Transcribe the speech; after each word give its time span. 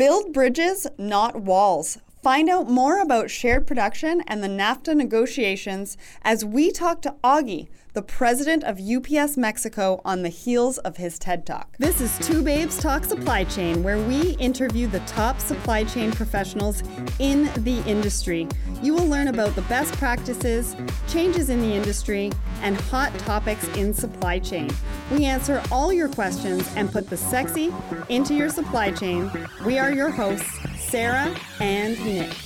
Build 0.00 0.32
bridges, 0.32 0.86
not 0.96 1.42
walls. 1.42 1.98
Find 2.22 2.50
out 2.50 2.68
more 2.68 3.00
about 3.00 3.30
shared 3.30 3.66
production 3.66 4.20
and 4.26 4.44
the 4.44 4.48
NAFTA 4.48 4.94
negotiations 4.94 5.96
as 6.20 6.44
we 6.44 6.70
talk 6.70 7.00
to 7.00 7.14
Augie, 7.24 7.68
the 7.94 8.02
president 8.02 8.62
of 8.62 8.78
UPS 8.78 9.38
Mexico, 9.38 10.02
on 10.04 10.22
the 10.22 10.28
heels 10.28 10.76
of 10.76 10.98
his 10.98 11.18
TED 11.18 11.46
Talk. 11.46 11.74
This 11.78 12.02
is 12.02 12.18
Two 12.18 12.42
Babes 12.42 12.78
Talk 12.78 13.04
Supply 13.04 13.44
Chain, 13.44 13.82
where 13.82 13.96
we 14.06 14.32
interview 14.32 14.86
the 14.86 15.00
top 15.00 15.40
supply 15.40 15.82
chain 15.82 16.12
professionals 16.12 16.82
in 17.20 17.50
the 17.64 17.82
industry. 17.86 18.46
You 18.82 18.94
will 18.94 19.06
learn 19.06 19.28
about 19.28 19.56
the 19.56 19.62
best 19.62 19.94
practices, 19.94 20.76
changes 21.08 21.48
in 21.48 21.62
the 21.62 21.72
industry, 21.72 22.30
and 22.60 22.76
hot 22.76 23.18
topics 23.20 23.66
in 23.78 23.94
supply 23.94 24.40
chain. 24.40 24.70
We 25.10 25.24
answer 25.24 25.62
all 25.72 25.90
your 25.90 26.08
questions 26.08 26.70
and 26.76 26.92
put 26.92 27.08
the 27.08 27.16
sexy 27.16 27.72
into 28.10 28.34
your 28.34 28.50
supply 28.50 28.92
chain. 28.92 29.30
We 29.64 29.78
are 29.78 29.90
your 29.90 30.10
hosts, 30.10 30.58
Sarah 30.90 31.32
and 31.60 32.04
Nick. 32.04 32.36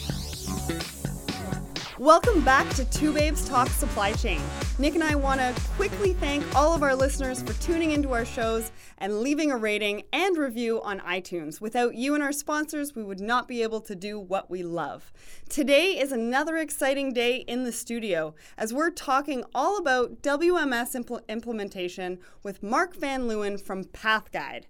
Welcome 1.99 2.45
back 2.45 2.69
to 2.75 2.85
Two 2.85 3.15
Babes 3.15 3.49
Talk 3.49 3.69
Supply 3.69 4.13
Chain. 4.13 4.43
Nick 4.79 4.95
and 4.95 5.03
I 5.03 5.15
want 5.15 5.41
to 5.41 5.55
quickly 5.77 6.13
thank 6.13 6.45
all 6.55 6.75
of 6.75 6.83
our 6.83 6.95
listeners 6.95 7.43
for 7.43 7.55
tuning 7.63 7.93
into 7.93 8.13
our 8.13 8.27
shows 8.27 8.71
and 8.99 9.21
leaving 9.21 9.51
a 9.51 9.57
rating 9.57 10.03
and 10.13 10.37
review 10.37 10.83
on 10.83 11.01
iTunes. 11.01 11.59
Without 11.63 11.95
you 11.95 12.13
and 12.13 12.23
our 12.23 12.33
sponsors, 12.33 12.95
we 12.95 13.03
would 13.03 13.21
not 13.21 13.49
be 13.49 13.63
able 13.63 13.81
to 13.81 13.95
do 13.95 14.21
what 14.21 14.51
we 14.51 14.63
love. 14.63 15.11
Today 15.49 15.99
is 15.99 16.13
another 16.13 16.59
exciting 16.59 17.15
day 17.15 17.37
in 17.37 17.65
the 17.65 17.73
studio 17.73 18.35
as 18.59 18.75
we're 18.75 18.91
talking 18.91 19.43
all 19.55 19.79
about 19.79 20.21
WMS 20.21 20.95
impl- 20.95 21.27
implementation 21.31 22.19
with 22.43 22.63
Mark 22.63 22.95
Van 22.95 23.23
Leeuwen 23.23 23.59
from 23.59 23.85
PathGuide. 23.85 24.65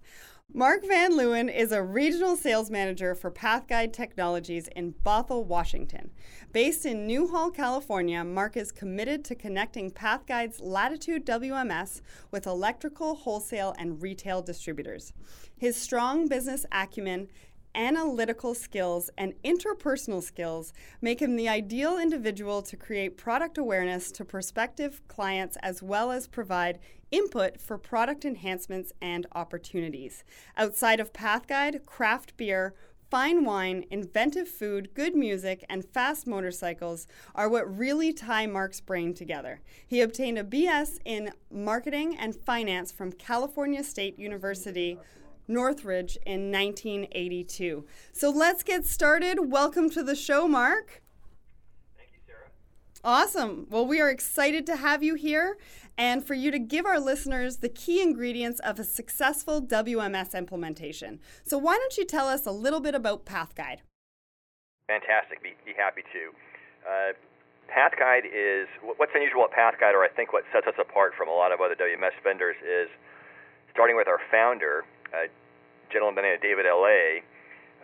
Mark 0.53 0.87
Van 0.87 1.11
Leeuwen 1.11 1.53
is 1.53 1.73
a 1.73 1.83
regional 1.83 2.37
sales 2.37 2.71
manager 2.71 3.13
for 3.13 3.29
PathGuide 3.29 3.91
Technologies 3.91 4.69
in 4.73 4.93
Bothell, 5.05 5.43
Washington. 5.43 6.11
Based 6.53 6.85
in 6.85 7.05
Newhall, 7.05 7.51
California, 7.51 8.23
Mark 8.23 8.55
is 8.55 8.71
committed 8.71 9.25
to 9.25 9.35
connecting 9.35 9.91
PathGuide's 9.91 10.61
Latitude 10.61 11.25
WMS 11.25 11.99
with 12.31 12.47
electrical, 12.47 13.15
wholesale, 13.15 13.75
and 13.77 14.01
retail 14.01 14.41
distributors. 14.41 15.11
His 15.57 15.75
strong 15.75 16.29
business 16.29 16.65
acumen 16.71 17.27
analytical 17.75 18.55
skills, 18.55 19.09
and 19.17 19.33
interpersonal 19.43 20.23
skills 20.23 20.73
make 21.01 21.21
him 21.21 21.35
the 21.35 21.49
ideal 21.49 21.99
individual 21.99 22.61
to 22.63 22.75
create 22.77 23.17
product 23.17 23.57
awareness 23.57 24.11
to 24.13 24.25
prospective 24.25 25.01
clients 25.07 25.57
as 25.61 25.83
well 25.83 26.11
as 26.11 26.27
provide 26.27 26.79
input 27.11 27.61
for 27.61 27.77
product 27.77 28.25
enhancements 28.25 28.91
and 29.01 29.27
opportunities. 29.33 30.23
Outside 30.57 30.99
of 30.99 31.13
PathGuide, 31.13 31.85
craft 31.85 32.35
beer, 32.37 32.73
fine 33.09 33.45
wine, 33.45 33.85
inventive 33.91 34.49
food, 34.49 34.89
good 34.93 35.15
music, 35.15 35.63
and 35.69 35.85
fast 35.85 36.25
motorcycles 36.25 37.07
are 37.33 37.47
what 37.47 37.77
really 37.77 38.11
tie 38.11 38.47
Mark's 38.47 38.81
brain 38.81 39.13
together. 39.13 39.61
He 39.87 40.01
obtained 40.01 40.37
a 40.37 40.43
BS 40.43 40.99
in 41.05 41.31
marketing 41.51 42.17
and 42.17 42.35
finance 42.35 42.91
from 42.91 43.11
California 43.11 43.83
State 43.83 44.17
University 44.17 44.97
Northridge 45.47 46.17
in 46.25 46.51
1982. 46.51 47.85
So 48.11 48.29
let's 48.29 48.63
get 48.63 48.85
started. 48.85 49.51
Welcome 49.51 49.89
to 49.91 50.03
the 50.03 50.15
show, 50.15 50.47
Mark. 50.47 51.01
Thank 51.97 52.09
you, 52.13 52.19
Sarah. 52.25 52.49
Awesome. 53.03 53.67
Well, 53.69 53.85
we 53.85 54.01
are 54.01 54.09
excited 54.09 54.65
to 54.67 54.75
have 54.75 55.03
you 55.03 55.15
here 55.15 55.57
and 55.97 56.25
for 56.25 56.33
you 56.33 56.51
to 56.51 56.59
give 56.59 56.85
our 56.85 56.99
listeners 56.99 57.57
the 57.57 57.69
key 57.69 58.01
ingredients 58.01 58.59
of 58.59 58.79
a 58.79 58.83
successful 58.83 59.61
WMS 59.61 60.33
implementation. 60.35 61.19
So, 61.43 61.57
why 61.57 61.77
don't 61.77 61.97
you 61.97 62.05
tell 62.05 62.27
us 62.27 62.45
a 62.45 62.51
little 62.51 62.79
bit 62.79 62.95
about 62.95 63.25
PathGuide? 63.25 63.79
Fantastic. 64.87 65.41
Be, 65.41 65.53
be 65.65 65.73
happy 65.77 66.01
to. 66.13 66.31
Uh, 66.85 67.13
PathGuide 67.71 68.29
is 68.29 68.67
what's 68.81 69.11
unusual 69.15 69.45
at 69.49 69.51
PathGuide, 69.51 69.93
or 69.93 70.03
I 70.03 70.09
think 70.09 70.33
what 70.33 70.43
sets 70.53 70.67
us 70.67 70.77
apart 70.79 71.13
from 71.17 71.27
a 71.27 71.33
lot 71.33 71.51
of 71.51 71.61
other 71.61 71.75
WMS 71.75 72.13
vendors, 72.23 72.55
is 72.61 72.89
starting 73.73 73.95
with 73.95 74.07
our 74.07 74.19
founder, 74.29 74.85
a 75.13 75.27
gentleman 75.95 76.19
by 76.19 76.27
the 76.27 76.27
name 76.27 76.35
of 76.35 76.43
David 76.43 76.67
Allais 76.67 77.23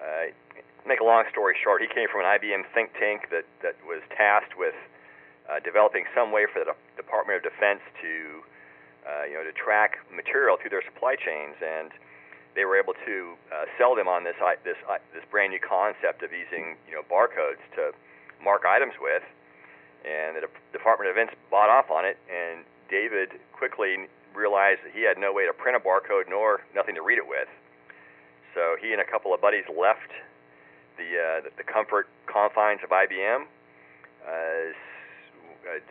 Uh, 0.04 0.36
make 0.84 1.00
a 1.00 1.08
long 1.08 1.24
story 1.32 1.56
short, 1.64 1.80
he 1.80 1.88
came 1.88 2.12
from 2.12 2.20
an 2.20 2.28
IBM 2.28 2.68
think 2.76 2.92
tank 3.00 3.32
that, 3.32 3.48
that 3.64 3.80
was 3.88 4.04
tasked 4.12 4.60
with 4.60 4.76
uh, 5.48 5.64
developing 5.64 6.04
some 6.12 6.34
way 6.36 6.44
for 6.44 6.60
the 6.60 6.76
Department 7.00 7.40
of 7.40 7.44
Defense 7.48 7.80
to, 8.04 8.44
uh, 9.08 9.24
you 9.32 9.40
know, 9.40 9.48
to 9.48 9.56
track 9.56 10.04
material 10.12 10.60
through 10.60 10.76
their 10.76 10.84
supply 10.84 11.16
chains, 11.16 11.56
and 11.64 11.96
they 12.52 12.68
were 12.68 12.76
able 12.76 13.00
to 13.08 13.38
uh, 13.48 13.64
sell 13.80 13.96
them 13.96 14.12
on 14.12 14.28
this 14.28 14.36
this 14.68 14.76
this 15.16 15.24
brand 15.32 15.56
new 15.56 15.62
concept 15.64 16.20
of 16.20 16.36
using 16.36 16.76
you 16.90 16.98
know 16.98 17.06
barcodes 17.08 17.64
to 17.80 17.96
mark 18.44 18.68
items 18.68 18.98
with, 19.00 19.24
and 20.04 20.36
the 20.36 20.44
Department 20.76 21.08
of 21.08 21.16
Defense 21.16 21.32
bought 21.48 21.70
off 21.72 21.88
on 21.88 22.04
it, 22.04 22.18
and 22.28 22.66
David 22.90 23.40
quickly 23.54 24.10
realized 24.36 24.84
that 24.84 24.92
he 24.92 25.08
had 25.08 25.16
no 25.16 25.32
way 25.32 25.46
to 25.46 25.54
print 25.54 25.78
a 25.78 25.84
barcode 25.84 26.28
nor 26.28 26.66
nothing 26.76 26.96
to 26.96 27.06
read 27.06 27.22
it 27.22 27.30
with. 27.30 27.48
So 28.54 28.76
he 28.82 28.92
and 28.92 29.02
a 29.02 29.06
couple 29.06 29.34
of 29.34 29.42
buddies 29.42 29.64
left 29.70 30.12
the 30.98 31.10
uh, 31.16 31.42
the, 31.48 31.52
the 31.58 31.64
comfort 31.64 32.08
confines 32.28 32.82
of 32.84 32.90
IBM, 32.90 33.48
uh, 34.28 34.76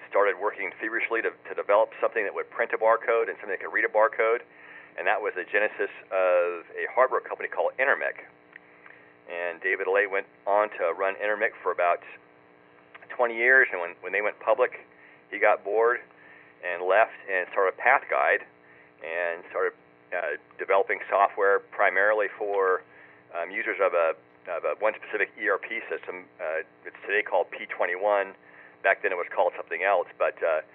started 0.08 0.34
working 0.40 0.70
feverishly 0.80 1.22
to, 1.22 1.30
to 1.48 1.54
develop 1.54 1.90
something 2.00 2.24
that 2.24 2.34
would 2.34 2.50
print 2.50 2.72
a 2.74 2.78
barcode 2.78 3.28
and 3.28 3.36
something 3.40 3.54
that 3.56 3.60
could 3.60 3.72
read 3.72 3.84
a 3.84 3.92
barcode, 3.92 4.42
and 4.98 5.06
that 5.06 5.20
was 5.20 5.32
the 5.34 5.44
genesis 5.48 5.90
of 6.10 6.66
a 6.76 6.84
hardware 6.92 7.20
company 7.20 7.48
called 7.48 7.72
Intermec. 7.78 8.26
And 9.30 9.60
David 9.62 9.86
Allais 9.86 10.10
went 10.10 10.26
on 10.46 10.70
to 10.76 10.92
run 10.98 11.14
Intermec 11.22 11.54
for 11.62 11.70
about 11.70 12.02
20 13.14 13.34
years, 13.34 13.68
and 13.72 13.80
when, 13.80 13.94
when 14.00 14.12
they 14.12 14.22
went 14.22 14.38
public, 14.40 14.86
he 15.30 15.38
got 15.38 15.62
bored 15.64 16.00
and 16.66 16.82
left 16.82 17.14
and 17.30 17.46
started 17.52 17.78
PathGuide 17.78 18.42
and 19.00 19.44
started 19.50 19.72
uh, 20.10 20.36
developing 20.58 20.98
software 21.08 21.60
primarily 21.70 22.26
for 22.36 22.82
um, 23.34 23.50
users 23.50 23.78
of 23.78 23.94
a, 23.94 24.14
of 24.50 24.64
a 24.64 24.74
one 24.82 24.94
specific 24.98 25.30
ERP 25.38 25.82
system. 25.86 26.26
Uh, 26.40 26.66
it's 26.84 26.98
today 27.06 27.22
called 27.22 27.46
P21. 27.54 28.34
Back 28.82 29.02
then 29.02 29.12
it 29.12 29.18
was 29.20 29.30
called 29.34 29.52
something 29.56 29.82
else, 29.82 30.08
but 30.18 30.34
uh, 30.42 30.66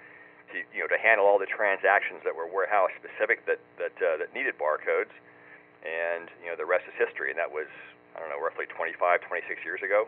to 0.52 0.56
you 0.72 0.80
know 0.80 0.88
to 0.88 0.96
handle 0.96 1.26
all 1.26 1.38
the 1.38 1.50
transactions 1.50 2.22
that 2.24 2.34
were 2.34 2.46
warehouse 2.46 2.94
specific 2.96 3.44
that 3.46 3.58
that 3.76 3.94
uh, 3.98 4.16
that 4.22 4.30
needed 4.32 4.54
barcodes, 4.56 5.12
and 5.82 6.30
you 6.38 6.46
know 6.46 6.56
the 6.56 6.64
rest 6.64 6.86
is 6.86 6.94
history. 6.94 7.34
And 7.34 7.38
that 7.38 7.50
was 7.50 7.66
I 8.14 8.20
don't 8.22 8.30
know 8.30 8.38
roughly 8.38 8.64
25, 8.70 8.96
26 9.26 9.60
years 9.66 9.82
ago. 9.82 10.06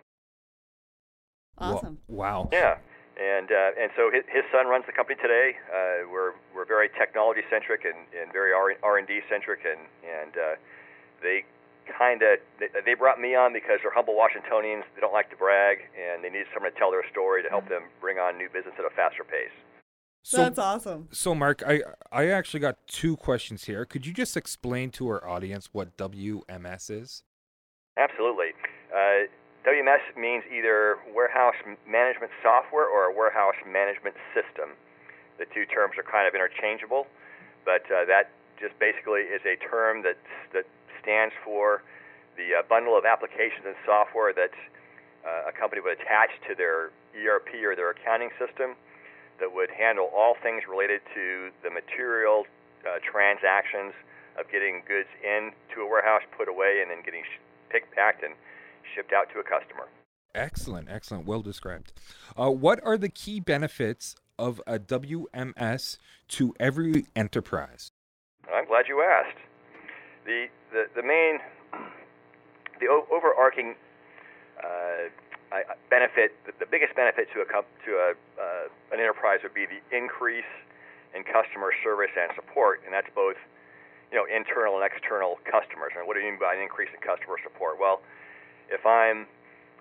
Awesome. 1.59 1.99
Wow. 2.06 2.49
Yeah 2.53 2.78
and 3.19 3.51
uh, 3.51 3.75
and 3.75 3.91
so 3.99 4.11
his, 4.15 4.23
his 4.31 4.47
son 4.55 4.67
runs 4.71 4.87
the 4.87 4.95
company 4.95 5.19
today. 5.21 5.59
Uh, 5.67 6.06
we're 6.06 6.39
we're 6.55 6.65
very 6.65 6.89
technology 6.95 7.43
centric 7.51 7.84
and, 7.84 8.06
and 8.15 8.33
very 8.33 8.53
R 8.55 8.99
and 8.99 9.06
D 9.06 9.21
centric, 9.29 9.61
and 9.67 9.83
and 10.06 10.33
uh, 10.39 10.55
they 11.21 11.45
kind 11.91 12.23
of 12.23 12.39
they, 12.62 12.71
they 12.84 12.95
brought 12.95 13.21
me 13.21 13.34
on 13.34 13.53
because 13.53 13.83
they're 13.83 13.95
humble 13.95 14.15
Washingtonians. 14.15 14.84
They 14.95 15.01
don't 15.01 15.12
like 15.12 15.31
to 15.31 15.37
brag, 15.37 15.79
and 15.99 16.23
they 16.23 16.31
need 16.31 16.47
someone 16.55 16.73
to 16.73 16.79
tell 16.79 16.91
their 16.91 17.05
story 17.11 17.43
to 17.43 17.49
help 17.49 17.69
them 17.69 17.91
bring 18.01 18.19
on 18.19 18.39
new 18.39 18.49
business 18.49 18.75
at 18.79 18.84
a 18.84 18.95
faster 18.95 19.25
pace. 19.25 19.55
So, 20.23 20.37
That's 20.37 20.59
awesome. 20.59 21.09
So, 21.11 21.35
Mark, 21.35 21.62
I 21.67 21.83
I 22.12 22.27
actually 22.29 22.61
got 22.61 22.77
two 22.87 23.17
questions 23.17 23.65
here. 23.65 23.85
Could 23.85 24.06
you 24.06 24.12
just 24.12 24.37
explain 24.37 24.91
to 24.93 25.09
our 25.09 25.27
audience 25.27 25.71
what 25.73 25.97
WMS 25.97 26.91
is? 26.91 27.23
Absolutely. 27.97 28.55
Uh, 28.95 29.27
WMS 29.69 30.01
means 30.17 30.45
either 30.49 30.97
warehouse 31.12 31.55
management 31.84 32.33
software 32.43 32.89
or 32.89 33.05
a 33.05 33.12
warehouse 33.12 33.61
management 33.69 34.17
system. 34.33 34.73
The 35.37 35.45
two 35.53 35.69
terms 35.69 35.93
are 36.01 36.09
kind 36.09 36.25
of 36.25 36.33
interchangeable, 36.33 37.05
but 37.69 37.84
uh, 37.93 38.09
that 38.09 38.33
just 38.56 38.73
basically 38.81 39.29
is 39.29 39.45
a 39.45 39.61
term 39.61 40.01
that 40.09 40.17
that 40.56 40.65
stands 41.05 41.37
for 41.45 41.84
the 42.41 42.56
uh, 42.56 42.62
bundle 42.65 42.97
of 42.97 43.05
applications 43.05 43.69
and 43.69 43.76
software 43.85 44.32
that 44.32 44.56
uh, 45.29 45.50
a 45.50 45.53
company 45.53 45.85
would 45.85 46.00
attach 46.00 46.32
to 46.49 46.56
their 46.56 46.88
ERP 47.12 47.61
or 47.61 47.76
their 47.76 47.93
accounting 47.93 48.32
system 48.41 48.73
that 49.37 49.53
would 49.53 49.69
handle 49.69 50.09
all 50.17 50.32
things 50.41 50.65
related 50.65 51.05
to 51.12 51.53
the 51.61 51.69
material 51.69 52.49
uh, 52.88 53.05
transactions 53.05 53.93
of 54.41 54.49
getting 54.49 54.81
goods 54.88 55.12
into 55.20 55.85
a 55.85 55.87
warehouse, 55.87 56.23
put 56.32 56.49
away, 56.49 56.81
and 56.81 56.88
then 56.88 57.05
getting 57.05 57.23
picked, 57.69 57.93
packed, 57.93 58.25
and 58.25 58.32
shipped 58.94 59.12
out 59.12 59.29
to 59.32 59.40
a 59.40 59.43
customer. 59.43 59.88
Excellent, 60.35 60.88
excellent, 60.90 61.26
well 61.26 61.43
described. 61.43 61.93
Uh, 62.37 62.50
what 62.50 62.81
are 62.85 62.96
the 62.96 63.08
key 63.08 63.40
benefits 63.40 64.14
of 64.38 64.61
a 64.67 64.79
WMS 64.79 65.99
to 66.29 66.55
every 66.61 67.06
enterprise? 67.17 67.90
I'm 68.52 68.67
glad 68.67 68.87
you 68.88 69.02
asked. 69.02 69.38
The 70.25 70.46
the, 70.70 70.85
the 70.94 71.02
main, 71.02 71.38
the 72.81 72.87
o- 72.88 73.06
overarching 73.11 73.75
uh, 74.62 75.08
benefit, 75.88 76.37
the, 76.44 76.52
the, 76.61 76.67
biggest 76.67 76.94
benefit 76.94 77.29
to 77.32 77.41
a 77.41 77.46
to 77.46 77.91
a 77.96 78.11
uh, 78.37 78.93
an 78.93 79.00
enterprise 79.00 79.41
would 79.43 79.55
be 79.55 79.64
the 79.64 79.81
increase 79.96 80.49
in 81.17 81.25
customer 81.25 81.73
service 81.82 82.12
and 82.20 82.31
support, 82.37 82.82
and 82.84 82.93
that's 82.93 83.08
both 83.14 83.37
you 84.11 84.17
know, 84.17 84.25
internal 84.25 84.81
and 84.81 84.84
external 84.84 85.37
customers. 85.44 85.93
And 85.96 86.06
what 86.08 86.17
do 86.17 86.20
you 86.20 86.32
mean 86.32 86.41
by 86.41 86.56
an 86.56 86.61
increase 86.61 86.88
in 86.93 87.00
customer 87.00 87.37
support? 87.43 87.76
Well, 87.76 88.00
if 88.70 88.85
I'm 88.87 89.26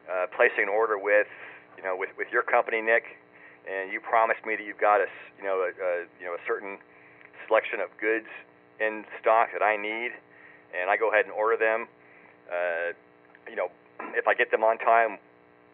uh, 0.09 0.27
placing 0.35 0.63
an 0.63 0.69
order 0.69 0.97
with, 0.97 1.27
you 1.77 1.83
know, 1.83 1.95
with, 1.95 2.09
with 2.17 2.27
your 2.31 2.43
company, 2.43 2.81
Nick, 2.81 3.03
and 3.67 3.91
you 3.91 3.99
promise 3.99 4.37
me 4.45 4.55
that 4.55 4.63
you've 4.63 4.79
got 4.79 5.01
a, 5.01 5.07
you 5.37 5.43
know, 5.43 5.67
a, 5.67 5.71
a, 5.75 5.91
you 6.19 6.25
know, 6.25 6.33
a 6.33 6.43
certain 6.47 6.77
selection 7.47 7.79
of 7.79 7.89
goods 7.99 8.27
in 8.79 9.03
stock 9.19 9.49
that 9.51 9.63
I 9.63 9.75
need, 9.75 10.11
and 10.75 10.89
I 10.89 10.97
go 10.97 11.11
ahead 11.11 11.25
and 11.25 11.33
order 11.33 11.57
them, 11.57 11.87
uh, 12.47 12.95
you 13.49 13.55
know, 13.55 13.69
if 14.15 14.27
I 14.27 14.33
get 14.33 14.51
them 14.51 14.63
on 14.63 14.77
time 14.77 15.17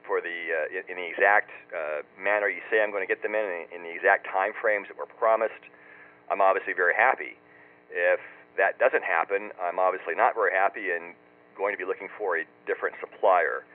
for 0.06 0.20
the 0.20 0.52
uh, 0.52 0.92
in 0.92 1.00
the 1.00 1.08
exact 1.08 1.50
uh, 1.72 2.04
manner 2.20 2.50
you 2.50 2.60
say 2.70 2.84
I'm 2.84 2.92
going 2.92 3.08
to 3.08 3.08
get 3.08 3.24
them 3.24 3.36
in, 3.36 3.66
in 3.72 3.84
the 3.84 3.94
exact 3.96 4.28
time 4.28 4.52
frames 4.52 4.88
that 4.92 4.98
were 4.98 5.08
promised, 5.08 5.64
I'm 6.30 6.42
obviously 6.42 6.74
very 6.74 6.94
happy. 6.94 7.40
If 7.90 8.20
that 8.58 8.78
doesn't 8.80 9.04
happen, 9.04 9.52
I'm 9.62 9.80
obviously 9.80 10.14
not 10.14 10.36
very 10.36 10.52
happy 10.52 10.92
and 10.92 11.16
going 11.58 11.74
to 11.74 11.80
be 11.80 11.86
looking 11.86 12.10
for 12.18 12.38
a 12.38 12.44
different 12.66 12.96
supplier. 13.00 13.66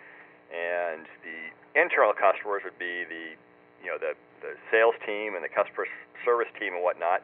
And 0.50 1.04
the 1.22 1.52
internal 1.78 2.12
customers 2.16 2.62
would 2.64 2.78
be 2.78 3.04
the, 3.04 3.36
you 3.84 3.88
know, 3.92 3.98
the, 4.00 4.16
the 4.40 4.56
sales 4.70 4.96
team 5.04 5.34
and 5.34 5.44
the 5.44 5.52
customer 5.52 5.86
service 6.24 6.48
team 6.58 6.74
and 6.74 6.82
whatnot 6.82 7.22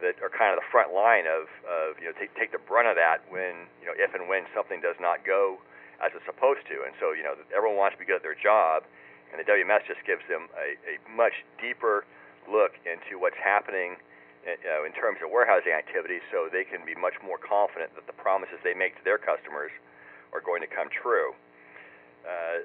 that 0.00 0.20
are 0.20 0.28
kind 0.28 0.52
of 0.52 0.60
the 0.60 0.68
front 0.68 0.92
line 0.92 1.24
of, 1.24 1.48
of 1.64 1.96
you 1.96 2.08
know, 2.08 2.14
take, 2.20 2.32
take 2.36 2.52
the 2.52 2.60
brunt 2.60 2.88
of 2.88 2.96
that 2.96 3.24
when, 3.32 3.64
you 3.80 3.88
know, 3.88 3.96
if 3.96 4.12
and 4.12 4.28
when 4.28 4.44
something 4.52 4.80
does 4.84 4.96
not 5.00 5.24
go 5.24 5.56
as 6.04 6.12
it's 6.12 6.24
supposed 6.28 6.64
to. 6.68 6.84
And 6.84 6.92
so, 7.00 7.16
you 7.16 7.24
know, 7.24 7.32
everyone 7.56 7.80
wants 7.80 7.96
to 7.96 8.00
be 8.00 8.04
good 8.04 8.20
at 8.20 8.26
their 8.26 8.36
job, 8.36 8.84
and 9.32 9.40
the 9.40 9.46
WMS 9.48 9.88
just 9.88 10.04
gives 10.04 10.20
them 10.28 10.52
a, 10.52 10.76
a 10.84 10.94
much 11.08 11.32
deeper 11.56 12.04
look 12.44 12.76
into 12.84 13.18
what's 13.18 13.40
happening 13.40 13.96
uh, 14.46 14.86
in 14.86 14.92
terms 14.94 15.18
of 15.22 15.30
warehousing 15.30 15.74
activities 15.74 16.22
so 16.30 16.48
they 16.50 16.62
can 16.62 16.86
be 16.86 16.94
much 16.94 17.18
more 17.20 17.38
confident 17.38 17.90
that 17.98 18.06
the 18.06 18.14
promises 18.14 18.56
they 18.62 18.74
make 18.74 18.94
to 18.94 19.02
their 19.02 19.18
customers 19.18 19.74
are 20.32 20.40
going 20.40 20.62
to 20.62 20.70
come 20.70 20.86
true. 20.88 21.34
Uh, 22.22 22.62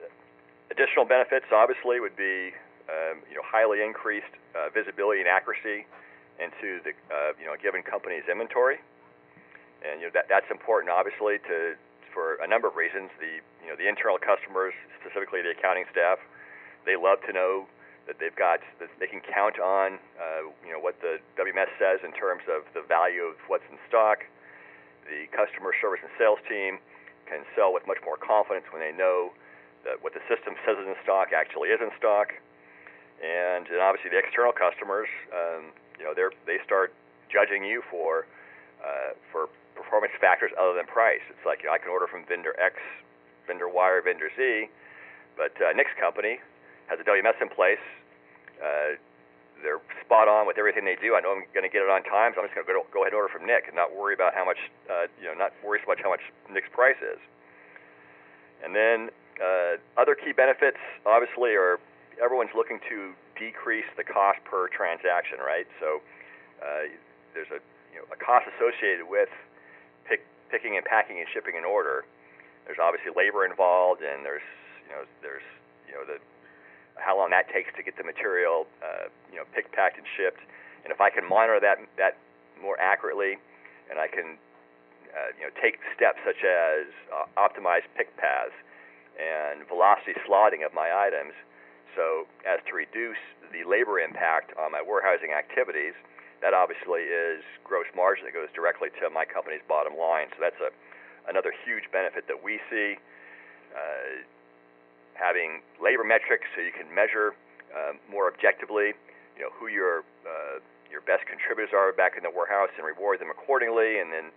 additional 0.69 1.05
benefits, 1.05 1.45
obviously, 1.51 1.99
would 1.99 2.15
be 2.15 2.53
um, 2.89 3.21
you 3.29 3.35
know 3.35 3.45
highly 3.45 3.81
increased 3.81 4.31
uh, 4.53 4.69
visibility 4.73 5.21
and 5.21 5.29
accuracy 5.29 5.85
into 6.41 6.81
the 6.81 6.93
uh, 7.09 7.33
you 7.37 7.45
know 7.45 7.53
a 7.53 7.61
given 7.61 7.81
company's 7.83 8.25
inventory, 8.29 8.77
and 9.85 10.01
you 10.01 10.07
know 10.07 10.13
that 10.13 10.25
that's 10.29 10.49
important, 10.49 10.89
obviously, 10.89 11.37
to 11.45 11.77
for 12.13 12.41
a 12.41 12.47
number 12.47 12.67
of 12.67 12.75
reasons. 12.75 13.09
The 13.21 13.41
you 13.61 13.69
know 13.69 13.77
the 13.77 13.87
internal 13.87 14.17
customers, 14.17 14.73
specifically 15.01 15.41
the 15.41 15.53
accounting 15.53 15.85
staff, 15.91 16.17
they 16.85 16.97
love 16.97 17.21
to 17.29 17.33
know 17.33 17.65
that 18.11 18.19
they've 18.19 18.35
got 18.35 18.59
that 18.83 18.91
they 18.99 19.07
can 19.07 19.23
count 19.23 19.55
on 19.55 19.95
uh, 20.19 20.51
you 20.67 20.75
know 20.75 20.83
what 20.83 20.99
the 20.99 21.23
WMS 21.39 21.71
says 21.79 22.03
in 22.03 22.11
terms 22.11 22.43
of 22.51 22.67
the 22.75 22.83
value 22.83 23.23
of 23.23 23.39
what's 23.47 23.63
in 23.71 23.79
stock. 23.87 24.27
The 25.07 25.31
customer 25.31 25.71
service 25.79 26.03
and 26.03 26.11
sales 26.19 26.43
team 26.51 26.83
can 27.23 27.47
sell 27.55 27.71
with 27.71 27.87
much 27.87 28.03
more 28.03 28.19
confidence 28.19 28.67
when 28.75 28.83
they 28.83 28.91
know 28.91 29.31
that 29.87 30.03
what 30.03 30.11
the 30.11 30.19
system 30.27 30.59
says 30.67 30.75
is 30.75 30.91
in 30.91 30.99
stock 31.07 31.31
actually 31.31 31.71
is 31.71 31.79
in 31.79 31.87
stock. 31.95 32.35
And, 33.23 33.63
and 33.71 33.79
obviously 33.79 34.11
the 34.11 34.19
external 34.19 34.51
customers, 34.51 35.07
um, 35.31 35.71
you 35.95 36.03
know, 36.03 36.11
they 36.11 36.27
they 36.43 36.59
start 36.67 36.91
judging 37.31 37.63
you 37.63 37.79
for 37.87 38.27
uh, 38.83 39.15
for 39.31 39.47
performance 39.71 40.11
factors 40.19 40.51
other 40.59 40.75
than 40.75 40.83
price. 40.83 41.23
It's 41.31 41.47
like 41.47 41.63
you 41.63 41.71
know, 41.71 41.75
I 41.75 41.79
can 41.79 41.95
order 41.95 42.11
from 42.11 42.27
vendor 42.27 42.59
X, 42.59 42.75
vendor 43.47 43.71
Y, 43.71 43.87
or 43.87 44.03
vendor 44.03 44.27
Z, 44.35 44.67
but 45.39 45.55
uh, 45.63 45.71
Nick's 45.71 45.95
company 45.95 46.43
has 46.91 46.99
a 46.99 47.07
WMS 47.07 47.39
in 47.39 47.47
place. 47.47 47.81
Uh, 48.61 48.95
they're 49.61 49.81
spot 50.05 50.27
on 50.27 50.45
with 50.45 50.57
everything 50.57 50.85
they 50.85 50.97
do. 50.97 51.13
I 51.13 51.21
know 51.21 51.37
I'm 51.37 51.45
going 51.53 51.65
to 51.65 51.71
get 51.71 51.85
it 51.85 51.89
on 51.89 52.01
time, 52.03 52.33
so 52.33 52.41
I'm 52.41 52.49
just 52.49 52.57
going 52.57 52.65
to 52.65 52.73
go, 52.73 53.05
ahead 53.05 53.13
and 53.13 53.19
order 53.21 53.29
from 53.29 53.45
Nick 53.45 53.69
and 53.69 53.75
not 53.77 53.93
worry 53.93 54.13
about 54.13 54.33
how 54.33 54.45
much, 54.45 54.57
uh, 54.89 55.05
you 55.21 55.29
know, 55.29 55.37
not 55.37 55.53
worry 55.61 55.79
so 55.85 55.89
much 55.89 56.01
how 56.01 56.09
much 56.09 56.25
Nick's 56.49 56.69
price 56.73 56.97
is. 56.97 57.21
And 58.65 58.73
then 58.73 59.09
uh, 59.41 59.77
other 59.97 60.13
key 60.13 60.33
benefits, 60.33 60.81
obviously, 61.05 61.53
are 61.57 61.81
everyone's 62.21 62.53
looking 62.53 62.81
to 62.89 63.13
decrease 63.37 63.89
the 63.97 64.05
cost 64.05 64.37
per 64.45 64.69
transaction, 64.69 65.41
right? 65.41 65.65
So 65.81 66.01
uh, 66.61 66.93
there's 67.33 67.49
a 67.49 67.61
you 67.89 67.97
know 68.01 68.05
a 68.13 68.17
cost 68.17 68.45
associated 68.53 69.09
with 69.09 69.29
pick, 70.05 70.21
picking 70.53 70.77
and 70.77 70.85
packing 70.85 71.17
and 71.17 71.27
shipping 71.33 71.57
an 71.57 71.65
order. 71.65 72.05
There's 72.69 72.77
obviously 72.77 73.09
labor 73.17 73.45
involved, 73.45 74.05
and 74.05 74.21
there's 74.21 74.45
you 74.85 74.93
know 74.93 75.03
there's 75.25 75.45
you 75.89 75.97
know 75.97 76.05
the 76.05 76.21
how 76.97 77.17
long 77.17 77.29
that 77.31 77.49
takes 77.49 77.69
to 77.77 77.83
get 77.83 77.97
the 77.97 78.03
material, 78.03 78.67
uh, 78.83 79.07
you 79.31 79.37
know, 79.37 79.45
picked, 79.53 79.71
packed, 79.73 79.97
and 79.97 80.07
shipped. 80.17 80.41
And 80.83 80.91
if 80.91 80.99
I 80.99 81.09
can 81.09 81.27
monitor 81.27 81.59
that 81.61 81.77
that 81.97 82.17
more 82.61 82.79
accurately, 82.79 83.37
and 83.89 83.97
I 83.99 84.07
can, 84.07 84.37
uh, 85.13 85.33
you 85.37 85.45
know, 85.45 85.53
take 85.61 85.79
steps 85.95 86.19
such 86.25 86.43
as 86.45 86.87
uh, 87.09 87.25
optimize 87.37 87.85
pick 87.97 88.15
paths 88.17 88.53
and 89.17 89.67
velocity 89.67 90.13
slotting 90.25 90.65
of 90.65 90.73
my 90.73 90.89
items, 90.93 91.33
so 91.95 92.25
as 92.47 92.59
to 92.69 92.73
reduce 92.73 93.21
the 93.51 93.67
labor 93.67 93.99
impact 93.99 94.53
on 94.57 94.71
my 94.71 94.81
warehousing 94.81 95.33
activities. 95.33 95.93
That 96.41 96.57
obviously 96.57 97.05
is 97.05 97.45
gross 97.63 97.85
margin 97.93 98.25
that 98.25 98.33
goes 98.33 98.49
directly 98.57 98.89
to 98.97 99.13
my 99.13 99.25
company's 99.25 99.61
bottom 99.69 99.93
line. 99.93 100.33
So 100.33 100.41
that's 100.41 100.57
a 100.57 100.73
another 101.29 101.53
huge 101.65 101.85
benefit 101.91 102.25
that 102.27 102.41
we 102.41 102.59
see. 102.69 102.97
Uh, 103.75 104.25
having 105.21 105.61
labor 105.77 106.03
metrics 106.03 106.49
so 106.57 106.65
you 106.65 106.73
can 106.73 106.89
measure 106.89 107.37
um, 107.77 108.01
more 108.09 108.25
objectively, 108.25 108.97
you 109.37 109.41
know, 109.45 109.53
who 109.53 109.69
your 109.69 110.01
uh, 110.25 110.57
your 110.89 110.99
best 111.07 111.23
contributors 111.23 111.71
are 111.71 111.95
back 111.95 112.19
in 112.19 112.23
the 112.25 112.33
warehouse 112.33 112.73
and 112.75 112.83
reward 112.83 113.23
them 113.23 113.31
accordingly, 113.31 114.01
and 114.01 114.11
then 114.11 114.33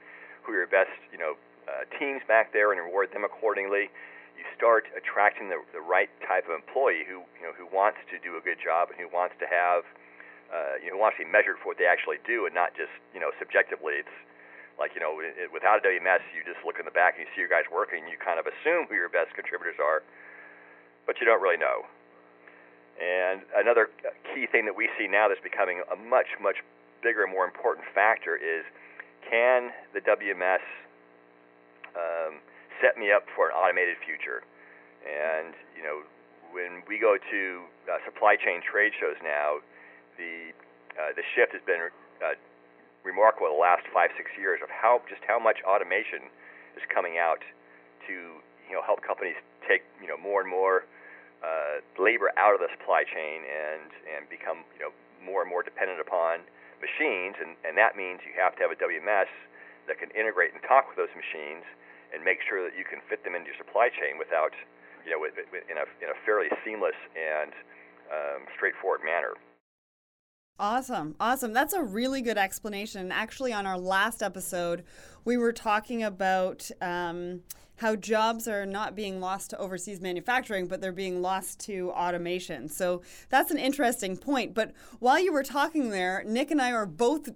who 0.46 0.54
your 0.54 0.70
best, 0.70 0.94
you 1.10 1.19
know, 1.19 1.34
uh, 1.66 1.82
teams 1.98 2.22
back 2.31 2.54
there 2.54 2.70
and 2.70 2.78
reward 2.78 3.10
them 3.10 3.26
accordingly. 3.26 3.90
You 4.38 4.46
start 4.54 4.86
attracting 4.94 5.50
the, 5.50 5.58
the 5.75 5.82
right 5.82 6.12
type 6.22 6.46
of 6.46 6.54
employee 6.54 7.02
who, 7.02 7.26
you 7.34 7.42
know, 7.42 7.50
who 7.58 7.66
wants 7.66 7.98
to 8.14 8.22
do 8.22 8.38
a 8.38 8.42
good 8.44 8.62
job 8.62 8.94
and 8.94 8.96
who 9.02 9.10
wants 9.10 9.34
to 9.42 9.50
have, 9.50 9.82
uh, 10.54 10.78
you 10.78 10.94
know, 10.94 10.94
who 10.94 11.02
wants 11.02 11.19
to 11.19 11.26
be 11.26 11.31
measured 11.31 11.58
for 11.58 11.75
what 11.75 11.78
they 11.78 11.90
actually 11.90 12.22
do 12.22 12.46
and 12.46 12.54
not 12.54 12.70
just, 12.78 12.94
you 13.10 13.19
know, 13.19 13.34
subjectively. 13.42 13.98
It's 13.98 14.19
like, 14.78 14.94
you 14.94 15.02
know, 15.02 15.19
it, 15.19 15.50
without 15.50 15.82
a 15.82 15.82
WMS, 15.82 16.22
you 16.31 16.46
just 16.46 16.62
look 16.62 16.78
in 16.78 16.86
the 16.86 16.94
back 16.94 17.19
and 17.19 17.26
you 17.26 17.31
see 17.34 17.42
your 17.42 17.50
guys 17.50 17.66
working, 17.66 18.06
and 18.06 18.10
you 18.10 18.19
kind 18.19 18.38
of 18.38 18.46
assume 18.46 18.86
who 18.86 18.94
your 18.94 19.10
best 19.10 19.34
contributors 19.34 19.78
are 19.82 20.06
but 21.06 21.21
you 21.21 21.27
don't 21.27 21.41
really 21.41 21.59
know. 21.59 21.87
And 23.01 23.43
another 23.56 23.91
key 24.33 24.47
thing 24.47 24.67
that 24.67 24.77
we 24.77 24.89
see 24.99 25.09
now 25.09 25.29
that's 25.29 25.43
becoming 25.43 25.83
a 25.91 25.97
much, 25.97 26.39
much 26.41 26.62
bigger 27.03 27.25
and 27.25 27.33
more 27.33 27.45
important 27.45 27.87
factor 27.95 28.37
is 28.39 28.65
can 29.29 29.71
the 29.93 30.01
WMS 30.01 30.62
um, 31.97 32.39
set 32.81 32.97
me 32.97 33.11
up 33.11 33.27
for 33.35 33.51
an 33.51 33.55
automated 33.55 33.97
future? 34.06 34.47
And, 35.03 35.55
you 35.77 35.82
know, 35.82 36.06
when 36.55 36.87
we 36.87 36.99
go 37.03 37.19
to 37.19 37.43
uh, 37.91 37.99
supply 38.06 38.37
chain 38.37 38.63
trade 38.63 38.93
shows 38.94 39.19
now, 39.25 39.58
the, 40.17 40.55
uh, 40.94 41.11
the 41.19 41.27
shift 41.34 41.53
has 41.53 41.61
been 41.67 41.91
uh, 42.23 42.39
remarkable 43.03 43.51
the 43.53 43.61
last 43.61 43.84
five, 43.93 44.11
six 44.17 44.31
years 44.39 44.61
of 44.63 44.70
how 44.70 45.03
just 45.11 45.20
how 45.29 45.39
much 45.39 45.61
automation 45.67 46.31
is 46.79 46.82
coming 46.89 47.19
out 47.19 47.44
to 48.08 48.41
you 48.69 48.73
know 48.73 48.82
help 48.82 49.05
companies 49.05 49.37
take 49.69 49.84
you 50.01 50.08
know 50.08 50.17
more 50.17 50.41
and 50.41 50.49
more 50.49 50.89
uh, 51.44 51.84
labor 52.01 52.32
out 52.41 52.56
of 52.56 52.60
the 52.65 52.72
supply 52.72 53.05
chain 53.05 53.44
and 53.44 53.93
and 54.17 54.24
become 54.32 54.65
you 54.72 54.81
know 54.81 54.93
more 55.20 55.44
and 55.44 55.51
more 55.53 55.60
dependent 55.60 56.01
upon 56.01 56.41
machines, 56.81 57.36
and 57.36 57.60
and 57.69 57.77
that 57.77 58.01
means 58.01 58.24
you 58.24 58.32
have 58.41 58.56
to 58.56 58.65
have 58.65 58.72
a 58.72 58.79
WMS 58.81 59.29
that 59.84 60.01
can 60.01 60.08
integrate 60.17 60.56
and 60.56 60.65
talk 60.65 60.89
with 60.89 60.96
those 60.96 61.13
machines 61.13 61.69
and 62.17 62.24
make 62.24 62.41
sure 62.48 62.65
that 62.65 62.72
you 62.72 62.89
can 62.89 63.05
fit 63.05 63.20
them 63.24 63.36
into 63.36 63.53
your 63.53 63.58
supply 63.60 63.93
chain 63.93 64.17
without 64.17 64.56
you 65.05 65.13
know 65.13 65.20
with, 65.20 65.36
with, 65.53 65.69
in 65.69 65.77
a 65.77 65.86
in 66.01 66.08
a 66.08 66.17
fairly 66.24 66.48
seamless 66.65 66.96
and 67.13 67.53
um, 68.08 68.48
straightforward 68.56 69.05
manner. 69.05 69.36
Awesome. 70.58 71.17
Awesome. 71.19 71.53
That's 71.53 71.72
a 71.72 71.82
really 71.82 72.22
good 72.22 72.39
explanation. 72.39 73.10
Actually, 73.10 73.53
on 73.53 73.67
our 73.67 73.79
last 73.79 74.22
episode, 74.22 74.84
we 75.24 75.36
were 75.36 75.53
talking 75.53 76.05
about 76.05 76.70
um, 76.81 77.43
how 77.76 77.96
jobs 77.96 78.46
are 78.46 78.66
not 78.66 78.94
being 78.94 79.20
lost 79.20 79.50
to 79.50 79.58
overseas 79.58 80.00
manufacturing, 80.00 80.66
but 80.66 80.81
they're 80.81 80.93
being 80.93 81.20
lost 81.20 81.60
to 81.60 81.90
automation. 81.90 82.69
So 82.69 83.02
that's 83.28 83.50
an 83.50 83.58
interesting 83.58 84.16
point. 84.16 84.54
But 84.54 84.72
while 85.00 85.19
you 85.19 85.32
were 85.32 85.43
talking 85.43 85.90
there, 85.90 86.22
Nick 86.26 86.50
and 86.50 86.60
I 86.62 86.72
are 86.72 86.86
both 86.86 87.31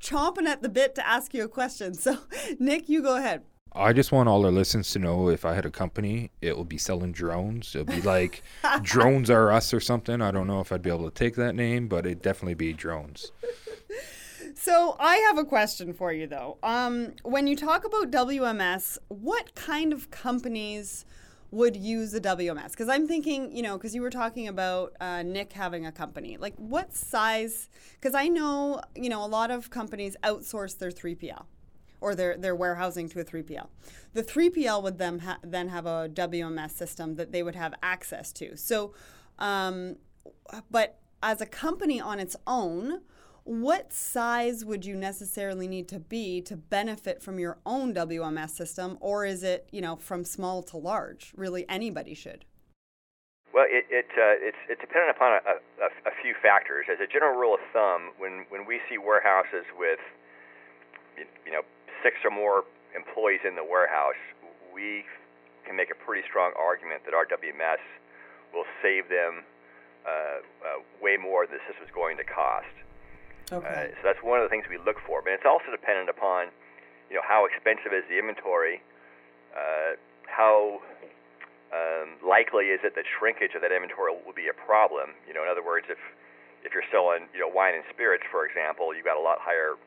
chomping 0.00 0.46
at 0.46 0.62
the 0.62 0.68
bit 0.68 0.94
to 0.94 1.06
ask 1.06 1.34
you 1.34 1.44
a 1.44 1.48
question. 1.48 1.94
So, 1.94 2.18
Nick, 2.58 2.88
you 2.88 3.02
go 3.02 3.16
ahead. 3.16 3.42
I 3.72 3.92
just 3.92 4.10
want 4.10 4.26
all 4.26 4.44
our 4.46 4.50
listeners 4.50 4.90
to 4.92 4.98
know 4.98 5.28
if 5.28 5.44
I 5.44 5.54
had 5.54 5.66
a 5.66 5.70
company, 5.70 6.30
it 6.40 6.56
would 6.56 6.68
be 6.68 6.78
selling 6.78 7.12
drones. 7.12 7.74
It 7.74 7.80
would 7.80 7.94
be 7.96 8.00
like 8.00 8.42
Drones 8.82 9.28
Are 9.28 9.52
Us 9.52 9.74
or 9.74 9.80
something. 9.80 10.22
I 10.22 10.30
don't 10.30 10.46
know 10.46 10.60
if 10.60 10.72
I'd 10.72 10.80
be 10.80 10.88
able 10.88 11.10
to 11.10 11.14
take 11.14 11.34
that 11.36 11.54
name, 11.54 11.86
but 11.86 12.06
it'd 12.06 12.22
definitely 12.22 12.54
be 12.54 12.72
drones. 12.72 13.32
So 14.66 14.96
I 14.98 15.18
have 15.28 15.38
a 15.38 15.44
question 15.44 15.92
for 15.92 16.12
you 16.12 16.26
though. 16.26 16.58
Um, 16.64 17.12
when 17.22 17.46
you 17.46 17.54
talk 17.54 17.84
about 17.84 18.10
WMS, 18.10 18.98
what 19.06 19.54
kind 19.54 19.92
of 19.92 20.10
companies 20.10 21.04
would 21.52 21.76
use 21.76 22.12
a 22.14 22.20
WMS? 22.20 22.72
Because 22.72 22.88
I'm 22.88 23.06
thinking, 23.06 23.56
you 23.56 23.62
know, 23.62 23.78
because 23.78 23.94
you 23.94 24.02
were 24.02 24.10
talking 24.10 24.48
about 24.48 24.94
uh, 24.98 25.22
Nick 25.22 25.52
having 25.52 25.86
a 25.86 25.92
company. 25.92 26.36
Like, 26.36 26.56
what 26.56 26.92
size? 26.92 27.70
Because 27.92 28.16
I 28.16 28.26
know, 28.26 28.80
you 28.96 29.08
know, 29.08 29.24
a 29.24 29.28
lot 29.28 29.52
of 29.52 29.70
companies 29.70 30.16
outsource 30.24 30.76
their 30.76 30.90
3PL. 30.90 31.44
or 32.00 32.16
their, 32.16 32.36
their 32.36 32.56
warehousing 32.56 33.08
to 33.10 33.20
a 33.20 33.24
3PL. 33.24 33.68
The 34.14 34.24
3PL 34.24 34.82
would 34.82 34.98
then, 34.98 35.20
ha- 35.20 35.38
then 35.44 35.68
have 35.68 35.86
a 35.86 36.10
WMS 36.12 36.72
system 36.72 37.14
that 37.14 37.30
they 37.30 37.44
would 37.44 37.54
have 37.54 37.72
access 37.84 38.32
to. 38.32 38.56
So, 38.56 38.94
um, 39.38 39.98
but 40.72 40.98
as 41.22 41.40
a 41.40 41.46
company 41.46 42.00
on 42.00 42.18
its 42.18 42.34
own, 42.48 43.02
what 43.46 43.92
size 43.92 44.64
would 44.64 44.84
you 44.84 44.96
necessarily 44.96 45.68
need 45.68 45.86
to 45.88 46.00
be 46.00 46.42
to 46.42 46.56
benefit 46.56 47.22
from 47.22 47.38
your 47.38 47.58
own 47.64 47.94
WMS 47.94 48.50
system, 48.50 48.98
or 49.00 49.24
is 49.24 49.44
it, 49.44 49.68
you 49.70 49.80
know, 49.80 49.94
from 49.94 50.24
small 50.24 50.64
to 50.64 50.76
large? 50.76 51.32
Really, 51.36 51.64
anybody 51.68 52.12
should. 52.12 52.44
Well, 53.54 53.70
it, 53.70 53.86
it 53.88 54.10
uh, 54.18 54.34
it's 54.42 54.58
it's 54.68 54.80
dependent 54.82 55.16
upon 55.16 55.38
a, 55.38 55.62
a, 55.78 55.88
a 56.10 56.14
few 56.20 56.34
factors. 56.42 56.86
As 56.90 56.98
a 56.98 57.06
general 57.06 57.38
rule 57.38 57.54
of 57.54 57.62
thumb, 57.72 58.10
when 58.18 58.44
when 58.50 58.66
we 58.66 58.82
see 58.90 58.98
warehouses 58.98 59.64
with 59.78 60.02
you 61.16 61.52
know 61.54 61.62
six 62.02 62.16
or 62.26 62.34
more 62.34 62.66
employees 62.98 63.40
in 63.46 63.54
the 63.54 63.64
warehouse, 63.64 64.18
we 64.74 65.06
can 65.64 65.78
make 65.78 65.94
a 65.94 65.96
pretty 65.96 66.26
strong 66.26 66.50
argument 66.58 67.06
that 67.06 67.14
our 67.14 67.24
WMS 67.24 67.80
will 68.52 68.66
save 68.82 69.08
them 69.08 69.46
uh, 70.02 70.42
uh, 70.66 70.82
way 71.00 71.16
more 71.16 71.46
than 71.46 71.56
the 71.56 71.64
system 71.70 71.86
is 71.86 71.94
going 71.94 72.18
to 72.18 72.26
cost. 72.26 72.74
Okay. 73.52 73.66
Uh, 73.66 73.94
so 73.98 74.02
that's 74.02 74.22
one 74.22 74.42
of 74.42 74.44
the 74.44 74.50
things 74.50 74.66
we 74.68 74.78
look 74.78 74.98
for. 75.06 75.22
But 75.22 75.32
it's 75.38 75.46
also 75.46 75.70
dependent 75.70 76.10
upon, 76.10 76.50
you 77.10 77.16
know, 77.16 77.22
how 77.22 77.46
expensive 77.46 77.94
is 77.94 78.02
the 78.10 78.18
inventory, 78.18 78.82
uh, 79.54 79.94
how 80.26 80.82
um, 81.70 82.18
likely 82.20 82.74
is 82.74 82.80
it 82.82 82.94
that 82.94 83.06
shrinkage 83.06 83.54
of 83.54 83.62
that 83.62 83.72
inventory 83.72 84.12
will 84.12 84.36
be 84.36 84.48
a 84.50 84.56
problem? 84.56 85.14
You 85.26 85.34
know, 85.34 85.42
in 85.42 85.48
other 85.48 85.64
words, 85.64 85.86
if 85.88 85.98
if 86.66 86.74
you're 86.74 86.86
selling 86.90 87.30
you 87.30 87.38
know 87.38 87.46
wine 87.46 87.74
and 87.78 87.86
spirits, 87.90 88.26
for 88.30 88.44
example, 88.46 88.90
you've 88.90 89.06
got 89.06 89.16
a 89.16 89.22
lot 89.22 89.38
higher 89.38 89.78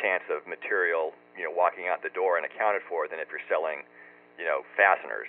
chance 0.00 0.24
of 0.32 0.48
material 0.48 1.12
you 1.36 1.44
know 1.44 1.52
walking 1.52 1.84
out 1.88 2.00
the 2.00 2.12
door 2.16 2.40
and 2.40 2.48
accounted 2.48 2.80
for 2.88 3.04
than 3.04 3.20
if 3.20 3.28
you're 3.28 3.44
selling 3.48 3.84
you 4.40 4.44
know 4.44 4.64
fasteners. 4.76 5.28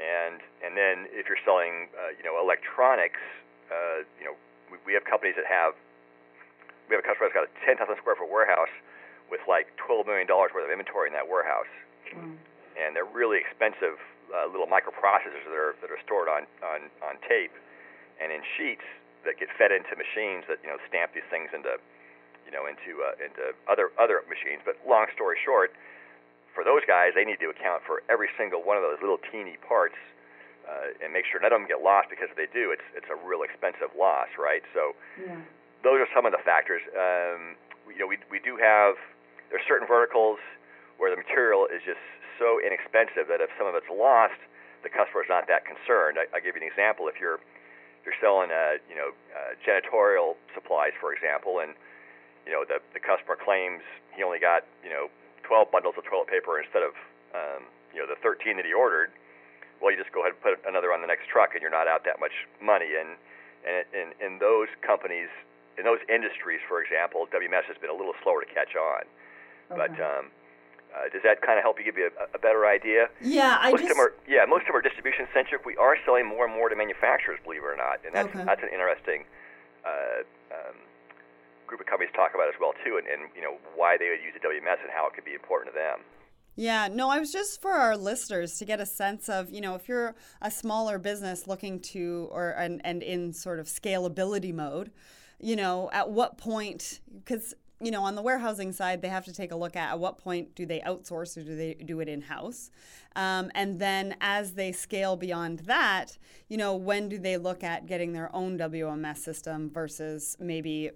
And 0.00 0.40
and 0.64 0.76
then 0.76 1.10
if 1.12 1.28
you're 1.28 1.40
selling 1.44 1.92
uh, 1.92 2.16
you 2.16 2.24
know 2.24 2.40
electronics, 2.40 3.20
uh, 3.68 4.04
you 4.16 4.24
know 4.24 4.34
we, 4.72 4.76
we 4.88 4.92
have 4.96 5.04
companies 5.04 5.36
that 5.36 5.48
have 5.48 5.76
we 6.88 6.96
have 6.96 7.04
a 7.04 7.06
customer 7.06 7.28
that's 7.28 7.36
got 7.36 7.48
a 7.48 7.54
10,000 7.64 7.84
square 8.00 8.16
foot 8.16 8.32
warehouse 8.32 8.72
with 9.28 9.44
like 9.44 9.68
12 9.76 10.08
million 10.08 10.26
dollars 10.26 10.50
worth 10.56 10.64
of 10.64 10.72
inventory 10.72 11.12
in 11.12 11.14
that 11.14 11.28
warehouse, 11.28 11.68
mm. 12.08 12.36
and 12.80 12.96
they're 12.96 13.08
really 13.08 13.36
expensive 13.38 14.00
uh, 14.32 14.48
little 14.48 14.68
microprocessors 14.68 15.44
that 15.44 15.56
are 15.56 15.76
that 15.84 15.92
are 15.92 16.00
stored 16.04 16.28
on, 16.28 16.48
on 16.64 16.88
on 17.04 17.20
tape 17.28 17.52
and 18.20 18.32
in 18.32 18.42
sheets 18.56 18.84
that 19.24 19.38
get 19.38 19.48
fed 19.56 19.70
into 19.70 19.92
machines 19.94 20.44
that 20.48 20.58
you 20.64 20.68
know 20.72 20.80
stamp 20.88 21.12
these 21.12 21.26
things 21.28 21.52
into 21.52 21.76
you 22.48 22.52
know 22.52 22.64
into 22.64 23.04
uh, 23.04 23.12
into 23.20 23.52
other 23.68 23.92
other 24.00 24.24
machines. 24.28 24.64
But 24.64 24.80
long 24.88 25.06
story 25.12 25.36
short, 25.44 25.76
for 26.56 26.64
those 26.64 26.82
guys, 26.88 27.12
they 27.12 27.28
need 27.28 27.40
to 27.44 27.52
account 27.52 27.84
for 27.84 28.00
every 28.08 28.32
single 28.40 28.64
one 28.64 28.76
of 28.76 28.82
those 28.82 29.00
little 29.04 29.20
teeny 29.28 29.60
parts 29.60 29.98
uh, 30.64 30.96
and 31.04 31.12
make 31.12 31.24
sure 31.28 31.40
none 31.40 31.52
of 31.52 31.60
them 31.60 31.68
get 31.68 31.80
lost 31.84 32.08
because 32.08 32.28
if 32.32 32.36
they 32.36 32.48
do, 32.48 32.72
it's 32.72 32.84
it's 32.96 33.08
a 33.12 33.18
real 33.20 33.44
expensive 33.44 33.92
loss, 33.92 34.28
right? 34.40 34.64
So 34.72 34.96
yeah. 35.20 35.36
Those 35.82 36.02
are 36.02 36.10
some 36.14 36.26
of 36.26 36.32
the 36.32 36.42
factors. 36.42 36.82
Um, 36.94 37.54
you 37.88 37.98
know, 37.98 38.08
we 38.08 38.18
we 38.30 38.38
do 38.42 38.56
have 38.58 38.94
there's 39.50 39.64
certain 39.66 39.86
verticals 39.86 40.38
where 40.98 41.10
the 41.10 41.16
material 41.16 41.66
is 41.70 41.80
just 41.86 42.02
so 42.38 42.58
inexpensive 42.62 43.26
that 43.30 43.40
if 43.40 43.50
some 43.58 43.66
of 43.66 43.74
it's 43.74 43.90
lost, 43.90 44.38
the 44.82 44.90
customer 44.90 45.22
is 45.22 45.30
not 45.30 45.46
that 45.50 45.66
concerned. 45.66 46.18
I, 46.18 46.30
I'll 46.34 46.42
give 46.42 46.54
you 46.54 46.62
an 46.62 46.68
example. 46.68 47.08
If 47.10 47.18
you're 47.18 47.40
you're 48.06 48.16
selling, 48.22 48.50
uh, 48.50 48.78
you 48.88 48.96
know, 48.96 49.12
uh, 49.34 49.58
janitorial 49.66 50.38
supplies, 50.54 50.94
for 51.00 51.12
example, 51.12 51.60
and 51.60 51.74
you 52.46 52.52
know 52.52 52.64
the 52.64 52.78
the 52.94 53.02
customer 53.02 53.36
claims 53.36 53.82
he 54.14 54.22
only 54.22 54.38
got 54.38 54.64
you 54.82 54.90
know 54.90 55.10
12 55.46 55.70
bundles 55.70 55.94
of 55.98 56.04
toilet 56.04 56.28
paper 56.28 56.60
instead 56.60 56.82
of 56.82 56.94
um, 57.34 57.66
you 57.94 57.98
know 57.98 58.06
the 58.06 58.18
13 58.20 58.56
that 58.56 58.66
he 58.66 58.72
ordered. 58.72 59.10
Well, 59.78 59.94
you 59.94 59.98
just 59.98 60.10
go 60.10 60.26
ahead 60.26 60.34
and 60.34 60.42
put 60.42 60.58
another 60.66 60.90
on 60.90 61.00
the 61.02 61.06
next 61.06 61.30
truck, 61.30 61.54
and 61.54 61.62
you're 61.62 61.74
not 61.74 61.86
out 61.86 62.02
that 62.02 62.18
much 62.18 62.34
money. 62.58 62.98
And 62.98 63.14
and 63.66 63.84
in, 63.94 64.08
in 64.18 64.32
those 64.38 64.70
companies, 64.82 65.28
in 65.78 65.86
those 65.86 66.02
industries, 66.10 66.60
for 66.66 66.82
example, 66.82 67.30
WMS 67.30 67.64
has 67.70 67.78
been 67.78 67.90
a 67.90 67.96
little 67.96 68.14
slower 68.22 68.42
to 68.42 68.50
catch 68.50 68.74
on. 68.74 69.06
Okay. 69.70 69.78
But 69.78 69.94
um, 70.02 70.34
uh, 70.90 71.06
does 71.12 71.22
that 71.22 71.40
kind 71.40 71.58
of 71.58 71.62
help 71.62 71.78
you 71.78 71.84
give 71.84 71.96
you 71.96 72.10
a, 72.10 72.26
a 72.34 72.40
better 72.40 72.66
idea? 72.66 73.08
Yeah, 73.22 73.56
I 73.60 73.70
most 73.70 73.86
just... 73.86 73.92
of 73.92 73.98
are, 73.98 74.12
yeah, 74.26 74.44
most 74.48 74.66
of 74.68 74.74
are 74.74 74.82
distribution 74.82 75.30
centric. 75.32 75.64
We 75.64 75.76
are 75.76 75.96
selling 76.04 76.26
more 76.26 76.44
and 76.44 76.54
more 76.54 76.68
to 76.68 76.76
manufacturers, 76.76 77.38
believe 77.44 77.62
it 77.62 77.70
or 77.70 77.76
not, 77.76 78.02
and 78.04 78.10
that's 78.10 78.34
okay. 78.34 78.44
that's 78.44 78.62
an 78.62 78.72
interesting 78.72 79.24
uh, 79.86 80.26
um, 80.50 80.76
group 81.66 81.80
of 81.80 81.86
companies 81.86 82.10
to 82.12 82.18
talk 82.18 82.32
about 82.34 82.48
as 82.48 82.58
well 82.58 82.72
too, 82.82 82.98
and, 82.98 83.06
and 83.06 83.30
you 83.36 83.42
know 83.42 83.60
why 83.76 83.96
they 84.00 84.08
would 84.10 84.24
use 84.24 84.34
a 84.34 84.42
WMS 84.42 84.80
and 84.82 84.90
how 84.90 85.06
it 85.06 85.14
could 85.14 85.24
be 85.24 85.34
important 85.34 85.70
to 85.70 85.76
them. 85.76 86.02
Yeah, 86.58 86.88
no, 86.90 87.08
I 87.08 87.20
was 87.20 87.30
just 87.30 87.62
for 87.62 87.70
our 87.70 87.96
listeners 87.96 88.58
to 88.58 88.64
get 88.64 88.80
a 88.80 88.86
sense 88.86 89.28
of, 89.28 89.48
you 89.48 89.60
know, 89.60 89.76
if 89.76 89.88
you're 89.88 90.16
a 90.42 90.50
smaller 90.50 90.98
business 90.98 91.46
looking 91.46 91.78
to 91.94 92.28
or 92.32 92.50
and, 92.50 92.80
and 92.82 93.00
in 93.00 93.32
sort 93.32 93.60
of 93.60 93.68
scalability 93.68 94.52
mode, 94.52 94.90
you 95.40 95.56
know, 95.56 95.88
at 95.92 96.10
what 96.10 96.38
point 96.38 97.00
because 97.24 97.54
you 97.80 97.92
know, 97.92 98.02
on 98.02 98.16
the 98.16 98.22
warehousing 98.22 98.72
side, 98.72 99.02
they 99.02 99.08
have 99.08 99.24
to 99.24 99.32
take 99.32 99.52
a 99.52 99.56
look 99.56 99.76
at 99.76 99.92
at 99.92 100.00
what 100.00 100.18
point 100.18 100.52
do 100.56 100.66
they 100.66 100.80
outsource 100.80 101.36
or 101.36 101.44
do 101.44 101.54
they 101.54 101.74
do 101.74 102.00
it 102.00 102.08
in 102.08 102.22
house, 102.22 102.70
um, 103.14 103.50
and 103.54 103.78
then 103.78 104.16
as 104.20 104.54
they 104.54 104.72
scale 104.72 105.16
beyond 105.16 105.60
that, 105.60 106.18
you 106.48 106.56
know, 106.56 106.74
when 106.74 107.08
do 107.08 107.18
they 107.18 107.36
look 107.36 107.62
at 107.62 107.86
getting 107.86 108.12
their 108.12 108.34
own 108.34 108.58
WMS 108.58 109.18
system 109.18 109.70
versus 109.70 110.36
maybe, 110.40 110.90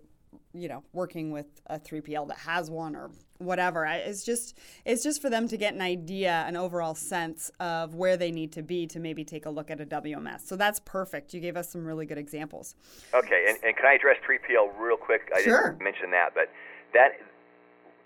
you 0.55 0.69
know, 0.69 0.83
working 0.93 1.31
with 1.31 1.47
a 1.67 1.79
3PL 1.79 2.29
that 2.29 2.39
has 2.39 2.71
one 2.71 2.95
or 2.95 3.11
whatever. 3.39 3.85
It's 3.87 4.25
just 4.25 4.59
it's 4.85 5.03
just 5.03 5.21
for 5.23 5.31
them 5.31 5.49
to 5.49 5.57
get 5.57 5.75
an 5.75 5.81
idea, 5.81 6.45
an 6.47 6.57
overall 6.57 6.95
sense 6.95 7.51
of 7.59 7.95
where 7.95 8.17
they 8.17 8.31
need 8.31 8.53
to 8.53 8.63
be 8.63 8.87
to 8.89 9.01
maybe 9.01 9.25
take 9.25 9.47
a 9.47 9.51
look 9.51 9.71
at 9.71 9.81
a 9.81 9.87
WMS. 9.87 10.47
So 10.47 10.57
that's 10.57 10.81
perfect. 10.81 11.33
You 11.35 11.41
gave 11.41 11.57
us 11.57 11.71
some 11.71 11.85
really 11.85 12.07
good 12.07 12.19
examples. 12.19 12.75
Okay, 13.15 13.47
and, 13.49 13.59
and 13.65 13.77
can 13.77 13.87
I 13.87 13.95
address 13.95 14.19
3PL 14.29 14.79
real 14.79 14.97
quick? 14.97 15.31
I 15.35 15.43
sure. 15.43 15.73
didn't 15.73 15.83
mention 15.83 16.11
that, 16.11 16.35
but 16.35 16.51
that 16.93 17.13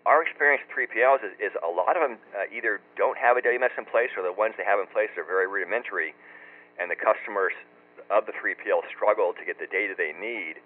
our 0.06 0.22
experience 0.22 0.62
with 0.66 0.88
3PLs 0.88 1.26
is, 1.26 1.34
is 1.50 1.52
a 1.66 1.70
lot 1.70 1.98
of 1.98 2.02
them 2.08 2.18
uh, 2.30 2.46
either 2.54 2.80
don't 2.96 3.18
have 3.18 3.36
a 3.36 3.42
WMS 3.42 3.74
in 3.76 3.84
place 3.84 4.14
or 4.16 4.22
the 4.22 4.32
ones 4.32 4.54
they 4.56 4.64
have 4.64 4.78
in 4.78 4.86
place 4.86 5.10
are 5.18 5.26
very 5.26 5.50
rudimentary, 5.50 6.14
and 6.78 6.90
the 6.90 6.96
customers 6.96 7.52
of 8.06 8.24
the 8.26 8.32
3PL 8.38 8.86
struggle 8.86 9.34
to 9.34 9.42
get 9.42 9.58
the 9.58 9.66
data 9.66 9.98
they 9.98 10.14
need 10.14 10.62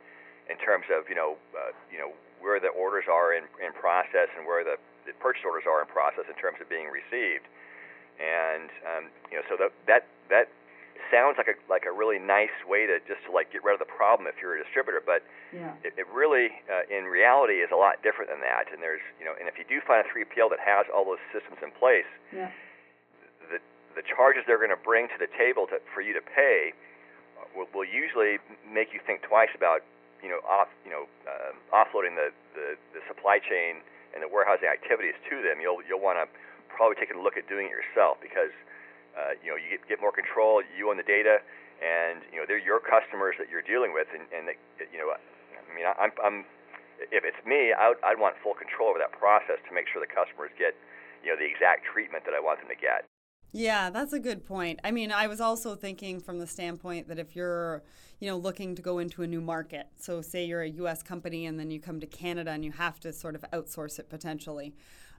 in 0.49 0.57
terms 0.59 0.87
of 0.89 1.09
you 1.09 1.15
know 1.15 1.37
uh, 1.53 1.75
you 1.93 1.99
know 1.99 2.15
where 2.41 2.59
the 2.59 2.73
orders 2.73 3.05
are 3.11 3.37
in, 3.37 3.45
in 3.61 3.73
process 3.77 4.33
and 4.33 4.49
where 4.49 4.65
the, 4.65 4.81
the 5.05 5.13
purchase 5.21 5.45
orders 5.45 5.69
are 5.69 5.85
in 5.85 5.89
process 5.93 6.25
in 6.25 6.37
terms 6.41 6.57
of 6.57 6.69
being 6.73 6.89
received, 6.89 7.45
and 8.17 8.73
um, 8.89 9.05
you 9.29 9.37
know 9.37 9.45
so 9.51 9.57
that 9.61 9.73
that 9.87 10.09
that 10.31 10.49
sounds 11.09 11.41
like 11.41 11.49
a 11.49 11.57
like 11.69 11.85
a 11.85 11.93
really 11.93 12.19
nice 12.19 12.55
way 12.69 12.85
to 12.87 13.01
just 13.09 13.25
to 13.25 13.33
like 13.33 13.53
get 13.53 13.65
rid 13.65 13.73
of 13.73 13.83
the 13.83 13.89
problem 13.89 14.29
if 14.29 14.37
you're 14.41 14.57
a 14.57 14.63
distributor, 14.63 15.01
but 15.01 15.25
yeah. 15.53 15.73
it, 15.83 15.97
it 15.97 16.07
really 16.13 16.53
uh, 16.69 16.85
in 16.93 17.05
reality 17.09 17.65
is 17.65 17.73
a 17.73 17.77
lot 17.77 18.03
different 18.03 18.29
than 18.29 18.41
that. 18.41 18.69
And 18.73 18.83
there's 18.83 19.03
you 19.19 19.25
know, 19.25 19.33
and 19.39 19.49
if 19.49 19.57
you 19.57 19.65
do 19.65 19.81
find 19.81 20.05
a 20.05 20.09
3PL 20.09 20.51
that 20.53 20.61
has 20.61 20.87
all 20.93 21.05
those 21.05 21.23
systems 21.33 21.59
in 21.65 21.73
place, 21.73 22.09
yeah. 22.33 22.53
the 23.49 23.59
the 23.97 24.05
charges 24.05 24.45
they're 24.47 24.61
going 24.61 24.75
to 24.75 24.85
bring 24.85 25.09
to 25.09 25.19
the 25.19 25.31
table 25.35 25.67
to, 25.73 25.81
for 25.93 26.01
you 26.01 26.13
to 26.13 26.23
pay 26.23 26.77
uh, 27.41 27.49
will, 27.57 27.69
will 27.73 27.89
usually 27.89 28.39
make 28.69 28.93
you 28.93 29.01
think 29.03 29.23
twice 29.25 29.51
about 29.57 29.83
you 30.23 30.31
know 30.31 30.41
off 30.47 30.69
you 30.85 30.91
know 30.91 31.09
uh, 31.27 31.53
offloading 31.75 32.17
the, 32.17 32.31
the 32.55 32.77
the 32.97 33.03
supply 33.09 33.39
chain 33.39 33.83
and 34.15 34.23
the 34.23 34.29
warehousing 34.29 34.69
activities 34.69 35.15
to 35.29 35.43
them. 35.43 35.61
You'll 35.61 35.81
you'll 35.87 36.03
want 36.03 36.21
to 36.21 36.27
probably 36.69 36.97
take 36.97 37.13
a 37.13 37.19
look 37.19 37.37
at 37.37 37.49
doing 37.49 37.69
it 37.69 37.75
yourself 37.75 38.19
because 38.23 38.55
uh, 39.19 39.35
you 39.43 39.51
know, 39.51 39.59
you 39.59 39.79
get, 39.79 39.97
get 39.97 39.99
more 40.01 40.15
control. 40.15 40.63
You 40.63 40.91
own 40.91 40.97
the 40.97 41.07
data, 41.07 41.43
and 41.83 42.23
you 42.31 42.39
know 42.39 42.47
they're 42.47 42.63
your 42.63 42.79
customers 42.79 43.35
that 43.43 43.51
you're 43.51 43.65
dealing 43.65 43.93
with. 43.93 44.07
And, 44.15 44.25
and 44.31 44.47
they, 44.47 44.57
you 44.95 44.99
know, 44.99 45.11
I 45.11 45.71
mean, 45.75 45.87
I'm, 45.87 46.13
I'm 46.23 46.47
if 47.11 47.25
it's 47.25 47.41
me, 47.43 47.73
I 47.75 47.91
would, 47.91 48.01
I'd 48.05 48.21
want 48.21 48.37
full 48.45 48.55
control 48.55 48.93
over 48.93 49.01
that 49.01 49.13
process 49.17 49.59
to 49.67 49.71
make 49.75 49.89
sure 49.89 49.99
the 49.99 50.11
customers 50.11 50.53
get, 50.61 50.77
you 51.25 51.33
know, 51.33 51.39
the 51.41 51.49
exact 51.49 51.89
treatment 51.89 52.29
that 52.29 52.37
I 52.37 52.41
want 52.41 52.61
them 52.61 52.69
to 52.69 52.79
get. 52.79 53.09
Yeah, 53.53 53.91
that's 53.91 54.13
a 54.13 54.21
good 54.21 54.45
point. 54.45 54.79
I 54.85 54.93
mean, 54.93 55.11
I 55.11 55.27
was 55.27 55.41
also 55.41 55.75
thinking 55.75 56.21
from 56.21 56.39
the 56.39 56.47
standpoint 56.47 57.09
that 57.09 57.19
if 57.19 57.35
you're, 57.35 57.83
you 58.21 58.29
know, 58.29 58.37
looking 58.37 58.77
to 58.77 58.83
go 58.83 58.99
into 58.99 59.23
a 59.23 59.27
new 59.27 59.41
market, 59.41 59.89
so 59.97 60.23
say 60.23 60.45
you're 60.45 60.63
a 60.63 60.69
US 60.69 61.03
company 61.03 61.47
and 61.47 61.59
then 61.59 61.71
you 61.71 61.81
come 61.81 61.99
to 61.99 62.07
Canada 62.07 62.53
and 62.53 62.65
you 62.65 62.71
have 62.73 63.01
to 63.01 63.13
sort 63.13 63.35
of 63.35 63.45
outsource 63.53 63.99
it 63.99 64.09
potentially. 64.09 64.73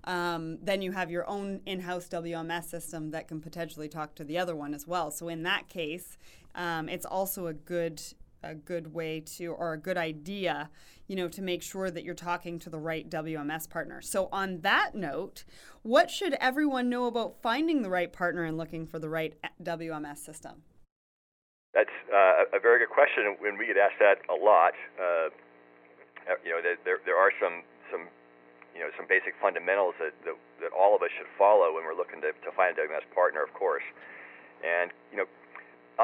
Um, 0.05 0.57
then 0.63 0.81
you 0.81 0.93
have 0.93 1.11
your 1.11 1.29
own 1.29 1.61
in-house 1.65 2.07
WMS 2.07 2.63
system 2.65 3.11
that 3.11 3.27
can 3.27 3.41
potentially 3.41 3.89
talk 3.89 4.15
to 4.15 4.23
the 4.23 4.37
other 4.37 4.55
one 4.55 4.73
as 4.73 4.87
well. 4.87 5.11
So 5.11 5.27
in 5.27 5.43
that 5.43 5.67
case, 5.67 6.17
um, 6.55 6.89
it's 6.89 7.05
also 7.05 7.47
a 7.47 7.53
good 7.53 8.01
a 8.43 8.55
good 8.55 8.93
way 8.93 9.19
to 9.19 9.47
or 9.47 9.73
a 9.73 9.77
good 9.77 9.97
idea, 9.97 10.69
you 11.07 11.15
know, 11.15 11.27
to 11.27 11.41
make 11.41 11.61
sure 11.61 11.91
that 11.91 12.03
you're 12.03 12.15
talking 12.15 12.59
to 12.59 12.69
the 12.69 12.79
right 12.79 13.09
WMS 13.09 13.69
partner. 13.69 14.01
So 14.01 14.29
on 14.31 14.61
that 14.61 14.95
note, 14.95 15.43
what 15.83 16.09
should 16.09 16.33
everyone 16.39 16.89
know 16.89 17.05
about 17.05 17.41
finding 17.41 17.81
the 17.81 17.89
right 17.89 18.11
partner 18.11 18.43
and 18.43 18.57
looking 18.57 18.85
for 18.85 18.99
the 18.99 19.09
right 19.09 19.33
WMS 19.61 20.17
system? 20.17 20.63
That's 21.73 21.93
uh, 22.11 22.51
a 22.51 22.59
very 22.59 22.79
good 22.79 22.91
question, 22.91 23.23
and 23.31 23.57
we 23.57 23.65
get 23.65 23.77
asked 23.77 23.99
that 23.99 24.19
a 24.27 24.35
lot. 24.35 24.73
Uh, 24.99 25.31
you 26.43 26.51
know, 26.51 26.59
there, 26.59 26.99
there 27.05 27.15
are 27.15 27.31
some 27.39 27.63
some 27.87 28.11
you 28.75 28.83
know 28.83 28.91
some 28.99 29.07
basic 29.07 29.39
fundamentals 29.39 29.95
that, 29.99 30.11
that 30.27 30.35
that 30.59 30.71
all 30.75 30.95
of 30.95 31.01
us 31.01 31.09
should 31.15 31.31
follow 31.39 31.71
when 31.71 31.87
we're 31.87 31.95
looking 31.95 32.19
to 32.27 32.35
to 32.43 32.51
find 32.59 32.75
a 32.75 32.83
WMS 32.83 33.07
partner, 33.15 33.39
of 33.39 33.55
course. 33.55 33.87
And 34.67 34.91
you 35.15 35.17
know, 35.23 35.27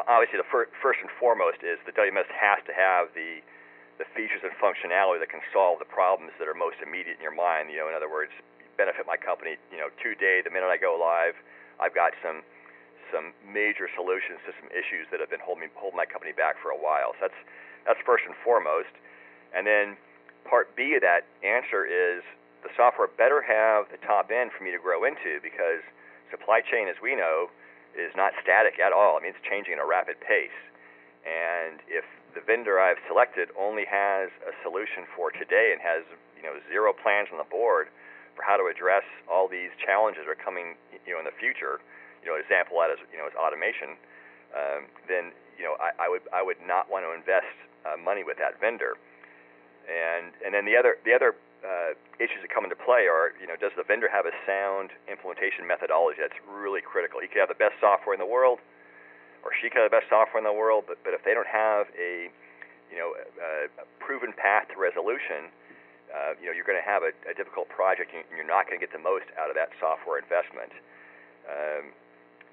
obviously 0.06 0.38
the 0.38 0.50
fir- 0.52 0.70
first 0.82 1.00
and 1.02 1.10
foremost 1.18 1.66
is 1.66 1.82
the 1.88 1.96
WMS 1.96 2.30
has 2.30 2.62
to 2.70 2.74
have 2.74 3.10
the 3.18 3.42
the 3.98 4.06
features 4.14 4.46
and 4.46 4.54
functionality 4.62 5.18
that 5.18 5.34
can 5.34 5.42
solve 5.50 5.82
the 5.82 5.90
problems 5.90 6.30
that 6.38 6.46
are 6.46 6.54
most 6.54 6.78
immediate 6.86 7.18
in 7.18 7.24
your 7.26 7.34
mind. 7.34 7.74
You 7.74 7.82
know, 7.82 7.90
in 7.90 7.98
other 7.98 8.10
words, 8.10 8.30
benefit 8.78 9.10
my 9.10 9.18
company. 9.18 9.58
You 9.74 9.82
know, 9.82 9.90
today, 9.98 10.46
the 10.46 10.54
minute 10.54 10.70
I 10.70 10.78
go 10.78 10.94
live, 10.94 11.34
I've 11.82 11.98
got 11.98 12.14
some 12.22 12.46
some 13.10 13.32
major 13.48 13.88
solutions 13.96 14.38
to 14.46 14.52
some 14.60 14.70
issues 14.70 15.08
that 15.10 15.18
have 15.20 15.32
been 15.34 15.42
holding 15.42 15.74
holding 15.74 15.98
my 15.98 16.06
company 16.06 16.32
back 16.32 16.62
for 16.62 16.70
a 16.70 16.78
while. 16.78 17.18
So 17.18 17.30
that's 17.32 17.42
that's 17.90 18.02
first 18.06 18.24
and 18.30 18.38
foremost. 18.46 18.94
And 19.56 19.66
then 19.66 19.98
part 20.46 20.76
B 20.76 20.94
of 20.94 21.02
that 21.02 21.26
answer 21.42 21.88
is 21.88 22.22
the 22.62 22.70
software 22.76 23.08
better 23.08 23.42
have 23.42 23.90
the 23.90 24.02
top 24.06 24.30
end 24.30 24.52
for 24.54 24.64
me 24.64 24.72
to 24.72 24.82
grow 24.82 25.08
into 25.08 25.40
because 25.42 25.82
supply 26.30 26.62
chain, 26.62 26.88
as 26.88 27.00
we 27.02 27.16
know, 27.16 27.50
is 27.98 28.14
not 28.16 28.34
static 28.42 28.80
at 28.80 28.94
all. 28.94 29.18
I 29.18 29.26
mean, 29.26 29.34
it's 29.34 29.46
changing 29.46 29.74
at 29.76 29.82
a 29.82 29.88
rapid 29.88 30.22
pace. 30.22 30.56
And 31.26 31.82
if 31.90 32.06
the 32.38 32.42
vendor 32.46 32.80
I've 32.80 33.02
selected 33.10 33.50
only 33.58 33.84
has 33.90 34.30
a 34.46 34.54
solution 34.62 35.10
for 35.18 35.34
today 35.34 35.74
and 35.74 35.82
has 35.82 36.06
you 36.38 36.46
know 36.46 36.56
zero 36.70 36.94
plans 36.94 37.28
on 37.34 37.42
the 37.42 37.50
board 37.50 37.90
for 38.38 38.46
how 38.46 38.56
to 38.56 38.70
address 38.70 39.04
all 39.26 39.50
these 39.50 39.74
challenges 39.82 40.24
that 40.24 40.32
are 40.32 40.38
coming 40.38 40.78
you 41.06 41.18
know 41.18 41.20
in 41.20 41.26
the 41.26 41.36
future, 41.36 41.82
you 42.22 42.30
know, 42.30 42.38
example 42.38 42.78
that 42.80 42.94
is 42.94 43.02
you 43.10 43.18
know 43.18 43.26
is 43.26 43.36
automation, 43.36 43.98
um, 44.54 44.86
then 45.10 45.34
you 45.58 45.66
know 45.66 45.76
I, 45.82 46.06
I 46.06 46.08
would 46.08 46.24
I 46.30 46.46
would 46.46 46.62
not 46.62 46.88
want 46.88 47.04
to 47.04 47.12
invest 47.12 47.50
uh, 47.84 47.98
money 47.98 48.24
with 48.24 48.38
that 48.38 48.62
vendor. 48.62 48.96
And 49.90 50.32
and 50.46 50.54
then 50.54 50.64
the 50.70 50.78
other 50.78 51.02
the 51.04 51.12
other 51.18 51.34
uh, 51.66 51.98
issues 52.22 52.42
that 52.46 52.54
come 52.54 52.64
into 52.64 52.78
play 52.78 53.10
are 53.10 53.34
you 53.42 53.48
know 53.50 53.58
does 53.58 53.74
the 53.74 53.86
vendor 53.86 54.10
have 54.10 54.26
a 54.30 54.34
sound 54.46 54.94
implementation 55.10 55.66
methodology? 55.66 56.22
That's 56.22 56.38
really 56.46 56.82
critical. 56.82 57.20
He 57.20 57.28
could 57.28 57.42
have 57.42 57.52
the 57.52 57.58
best 57.58 57.78
software 57.82 58.14
in 58.14 58.22
the 58.22 58.30
world, 58.30 58.62
or 59.42 59.50
she 59.58 59.70
could 59.70 59.82
have 59.82 59.90
the 59.90 59.98
best 59.98 60.10
software 60.10 60.38
in 60.38 60.48
the 60.48 60.54
world, 60.54 60.86
but 60.86 61.02
but 61.02 61.18
if 61.18 61.26
they 61.26 61.34
don't 61.34 61.50
have 61.50 61.90
a 61.98 62.30
you 62.94 62.98
know 62.98 63.18
a, 63.18 63.68
a 63.82 63.86
proven 63.98 64.34
path 64.38 64.70
to 64.74 64.78
resolution, 64.78 65.50
uh, 66.14 66.38
you 66.38 66.46
know 66.46 66.54
you're 66.54 66.68
going 66.68 66.80
to 66.80 66.86
have 66.86 67.02
a, 67.02 67.12
a 67.26 67.34
difficult 67.34 67.68
project 67.74 68.14
and 68.14 68.22
you're 68.30 68.48
not 68.48 68.70
going 68.70 68.78
to 68.78 68.84
get 68.84 68.94
the 68.94 69.02
most 69.02 69.26
out 69.36 69.50
of 69.50 69.56
that 69.58 69.74
software 69.82 70.22
investment. 70.22 70.72
Um, 71.50 71.90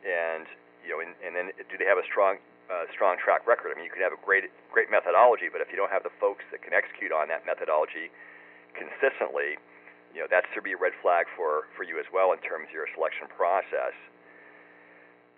and 0.04 0.48
you 0.84 0.92
know, 0.92 1.00
and, 1.00 1.16
and 1.24 1.32
then 1.32 1.46
do 1.68 1.76
they 1.76 1.88
have 1.88 2.00
a 2.00 2.06
strong 2.08 2.40
uh, 2.72 2.88
strong 2.88 3.20
track 3.20 3.44
record? 3.44 3.72
I 3.72 3.74
mean, 3.76 3.84
you 3.84 3.92
can 3.92 4.00
have 4.00 4.16
a 4.16 4.22
great 4.24 4.48
great 4.72 4.88
methodology, 4.88 5.52
but 5.52 5.60
if 5.60 5.68
you 5.68 5.76
don't 5.76 5.92
have 5.92 6.04
the 6.04 6.14
folks 6.16 6.44
that 6.52 6.64
can 6.64 6.72
execute 6.72 7.12
on 7.12 7.28
that 7.28 7.44
methodology 7.44 8.08
consistently, 8.74 9.56
you 10.14 10.22
know, 10.22 10.28
that's 10.30 10.46
to 10.54 10.62
be 10.62 10.74
a 10.74 10.80
red 10.80 10.94
flag 11.02 11.26
for 11.34 11.66
for 11.74 11.82
you 11.82 11.98
as 11.98 12.06
well 12.12 12.30
in 12.30 12.38
terms 12.42 12.70
of 12.70 12.74
your 12.74 12.86
selection 12.94 13.26
process. 13.30 13.94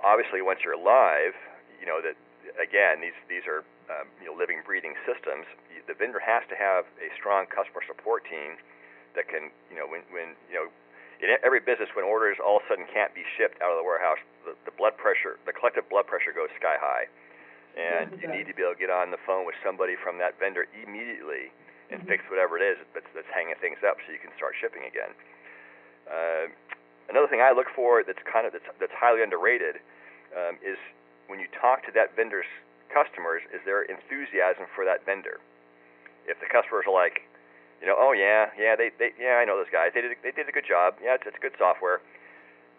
Obviously, 0.04 0.44
once 0.44 0.60
you're 0.60 0.76
live, 0.76 1.32
you 1.80 1.86
know 1.88 2.04
that 2.04 2.16
again 2.60 3.00
these 3.00 3.16
these 3.28 3.48
are 3.48 3.64
um, 3.88 4.08
you 4.20 4.28
know 4.28 4.36
living 4.36 4.60
breathing 4.64 4.94
systems. 5.08 5.48
The 5.88 5.94
vendor 5.94 6.20
has 6.20 6.42
to 6.50 6.56
have 6.58 6.84
a 6.98 7.08
strong 7.14 7.46
customer 7.46 7.80
support 7.86 8.26
team 8.28 8.60
that 9.16 9.28
can 9.32 9.48
you 9.72 9.76
know 9.80 9.88
when 9.88 10.04
when 10.12 10.36
you 10.52 10.60
know 10.60 10.68
in 11.20 11.32
every 11.40 11.64
business, 11.64 11.88
when 11.96 12.04
orders 12.04 12.36
all 12.36 12.60
of 12.60 12.68
a 12.68 12.76
sudden 12.76 12.84
can't 12.92 13.16
be 13.16 13.24
shipped 13.40 13.56
out 13.64 13.72
of 13.72 13.80
the 13.80 13.86
warehouse, 13.86 14.20
the, 14.44 14.52
the 14.68 14.74
blood 14.76 15.00
pressure, 15.00 15.40
the 15.48 15.52
collective 15.56 15.88
blood 15.88 16.04
pressure 16.04 16.28
goes 16.28 16.52
sky 16.60 16.76
high, 16.76 17.08
and 17.72 18.12
you 18.20 18.28
need 18.28 18.44
to 18.44 18.52
be 18.52 18.60
able 18.60 18.76
to 18.76 18.80
get 18.80 18.92
on 18.92 19.08
the 19.08 19.20
phone 19.24 19.48
with 19.48 19.56
somebody 19.64 19.96
from 19.96 20.20
that 20.20 20.36
vendor 20.36 20.68
immediately 20.76 21.48
and 21.90 22.02
fix 22.06 22.24
whatever 22.28 22.58
it 22.58 22.64
is 22.64 22.78
that's, 22.94 23.06
that's 23.14 23.30
hanging 23.30 23.54
things 23.60 23.78
up, 23.86 23.96
so 24.04 24.12
you 24.12 24.18
can 24.18 24.34
start 24.36 24.54
shipping 24.58 24.82
again. 24.86 25.12
Uh, 26.06 26.46
another 27.10 27.26
thing 27.26 27.42
I 27.42 27.52
look 27.54 27.70
for 27.74 28.02
that's 28.02 28.22
kind 28.26 28.46
of 28.46 28.52
that's, 28.54 28.66
that's 28.78 28.94
highly 28.94 29.22
underrated 29.22 29.78
um, 30.34 30.58
is 30.62 30.78
when 31.26 31.38
you 31.38 31.46
talk 31.54 31.86
to 31.86 31.92
that 31.94 32.14
vendor's 32.14 32.48
customers, 32.90 33.42
is 33.50 33.60
there 33.66 33.82
enthusiasm 33.82 34.66
for 34.75 34.86
that 34.86 35.02
vendor? 35.06 35.42
If 36.26 36.38
the 36.42 36.50
customers 36.50 36.86
are 36.86 36.94
like, 36.94 37.22
you 37.78 37.86
know, 37.86 37.94
oh 37.99 38.10
yeah, 38.10 38.50
yeah, 38.58 38.75
they, 38.75 38.90
they 38.99 39.12
yeah, 39.20 39.38
I 39.38 39.44
know 39.44 39.54
those 39.58 39.70
guys. 39.70 39.92
They 39.94 40.00
did 40.00 40.16
they 40.25 40.32
did 40.32 40.49
a 40.49 40.54
good 40.54 40.66
job. 40.66 40.96
Yeah, 40.99 41.14
it's, 41.14 41.26
it's 41.28 41.38
good 41.38 41.54
software. 41.60 42.00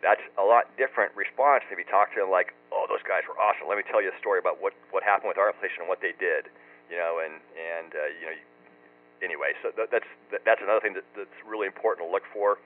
That's 0.01 0.21
a 0.37 0.43
lot 0.43 0.69
different 0.77 1.13
response 1.15 1.63
if 1.69 1.77
you 1.77 1.85
talk 1.85 2.13
to 2.13 2.21
them 2.21 2.29
like, 2.29 2.53
oh, 2.73 2.85
those 2.89 3.01
guys 3.05 3.25
were 3.25 3.37
awesome. 3.37 3.69
Let 3.69 3.77
me 3.77 3.85
tell 3.85 4.01
you 4.01 4.09
a 4.09 4.17
story 4.19 4.41
about 4.41 4.59
what 4.59 4.73
what 4.89 5.05
happened 5.05 5.29
with 5.29 5.37
our 5.37 5.53
inflation 5.53 5.85
and 5.85 5.89
what 5.89 6.01
they 6.01 6.17
did. 6.17 6.49
You 6.89 6.97
know, 6.97 7.21
and 7.21 7.39
and 7.55 7.93
uh, 7.93 8.09
you 8.17 8.25
know, 8.25 8.35
anyway, 9.23 9.53
so 9.61 9.71
th- 9.71 9.89
that's 9.91 10.07
that's 10.45 10.61
another 10.61 10.81
thing 10.81 10.93
that, 10.93 11.05
that's 11.15 11.39
really 11.45 11.67
important 11.67 12.07
to 12.07 12.11
look 12.11 12.23
for. 12.33 12.57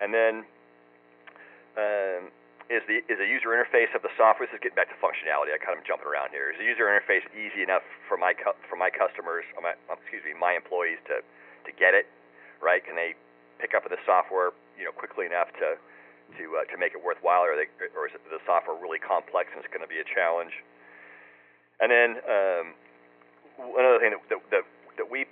And 0.00 0.14
then 0.14 0.46
um, 1.78 2.30
is 2.68 2.84
the 2.86 3.00
is 3.08 3.18
the 3.18 3.28
user 3.28 3.54
interface 3.54 3.90
of 3.96 4.02
the 4.02 4.12
software. 4.16 4.46
This 4.46 4.58
is 4.58 4.62
getting 4.62 4.76
back 4.76 4.92
to 4.92 4.98
functionality. 5.00 5.54
I 5.54 5.58
kind 5.58 5.78
of 5.78 5.84
jumping 5.86 6.08
around 6.08 6.30
here. 6.30 6.52
Is 6.52 6.58
the 6.60 6.68
user 6.68 6.86
interface 6.86 7.24
easy 7.32 7.64
enough 7.64 7.84
for 8.06 8.16
my 8.20 8.34
cu- 8.36 8.58
for 8.68 8.76
my 8.76 8.90
customers, 8.90 9.44
my, 9.56 9.74
excuse 9.90 10.22
me, 10.26 10.36
my 10.36 10.52
employees 10.54 11.00
to 11.08 11.22
to 11.22 11.70
get 11.74 11.94
it, 11.94 12.06
right? 12.60 12.84
Can 12.84 12.94
they 12.94 13.16
pick 13.58 13.74
up 13.74 13.88
the 13.88 14.00
software, 14.06 14.54
you 14.78 14.84
know, 14.84 14.92
quickly 14.92 15.26
enough 15.26 15.48
to 15.58 15.78
to 16.38 16.44
uh, 16.60 16.64
to 16.68 16.76
make 16.76 16.92
it 16.92 17.00
worthwhile, 17.00 17.42
or, 17.42 17.56
they, 17.56 17.68
or 17.96 18.06
is 18.06 18.14
the 18.28 18.42
software 18.44 18.76
really 18.76 19.00
complex 19.00 19.48
and 19.54 19.64
it's 19.64 19.72
going 19.72 19.82
to 19.84 19.88
be 19.88 19.98
a 19.98 20.08
challenge? 20.08 20.52
And 21.80 21.88
then 21.94 22.10
um, 22.26 22.66
another 23.78 24.02
thing 24.02 24.10
that, 24.10 24.40
that, 24.50 24.64
that 24.98 25.06
we 25.06 25.27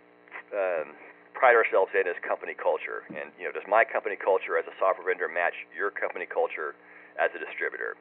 um, 0.52 0.94
pride 1.34 1.54
ourselves 1.54 1.92
in 1.94 2.06
is 2.06 2.16
company 2.22 2.54
culture. 2.54 3.04
And 3.10 3.32
you 3.38 3.46
know, 3.46 3.52
does 3.52 3.66
my 3.68 3.84
company 3.84 4.16
culture 4.16 4.58
as 4.58 4.66
a 4.66 4.74
software 4.78 5.06
vendor 5.06 5.28
match 5.28 5.54
your 5.74 5.90
company 5.90 6.26
culture 6.26 6.74
as 7.18 7.30
a 7.34 7.40
distributor? 7.40 7.96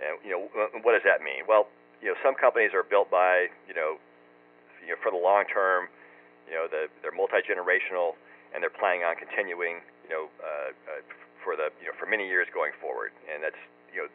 And 0.00 0.18
you 0.24 0.32
know, 0.32 0.42
what 0.82 0.92
does 0.92 1.04
that 1.04 1.20
mean? 1.24 1.44
Well, 1.46 1.68
you 2.00 2.08
know, 2.08 2.16
some 2.24 2.34
companies 2.34 2.72
are 2.72 2.84
built 2.84 3.10
by 3.10 3.52
you 3.68 3.74
know, 3.74 3.98
you 4.82 4.94
know, 4.94 4.98
for 5.02 5.10
the 5.10 5.20
long 5.20 5.44
term 5.48 5.88
you 6.50 6.58
know, 6.58 6.66
the, 6.66 6.90
they're 7.00 7.14
multi 7.14 7.38
generational 7.46 8.18
and 8.50 8.58
they're 8.58 8.74
planning 8.74 9.06
on 9.06 9.14
continuing, 9.14 9.78
you 10.02 10.10
know, 10.10 10.26
uh, 10.42 10.74
uh, 10.90 11.00
for 11.46 11.54
the 11.54 11.70
you 11.78 11.86
know 11.86 11.94
for 11.94 12.10
many 12.10 12.26
years 12.26 12.50
going 12.52 12.74
forward. 12.82 13.14
And 13.30 13.40
that's 13.40 13.62
you 13.94 14.02
know 14.02 14.08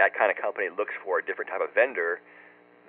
that 0.00 0.16
kind 0.16 0.32
of 0.32 0.40
company 0.40 0.72
looks 0.72 0.96
for 1.04 1.20
a 1.20 1.22
different 1.22 1.52
type 1.52 1.60
of 1.60 1.70
vendor 1.76 2.18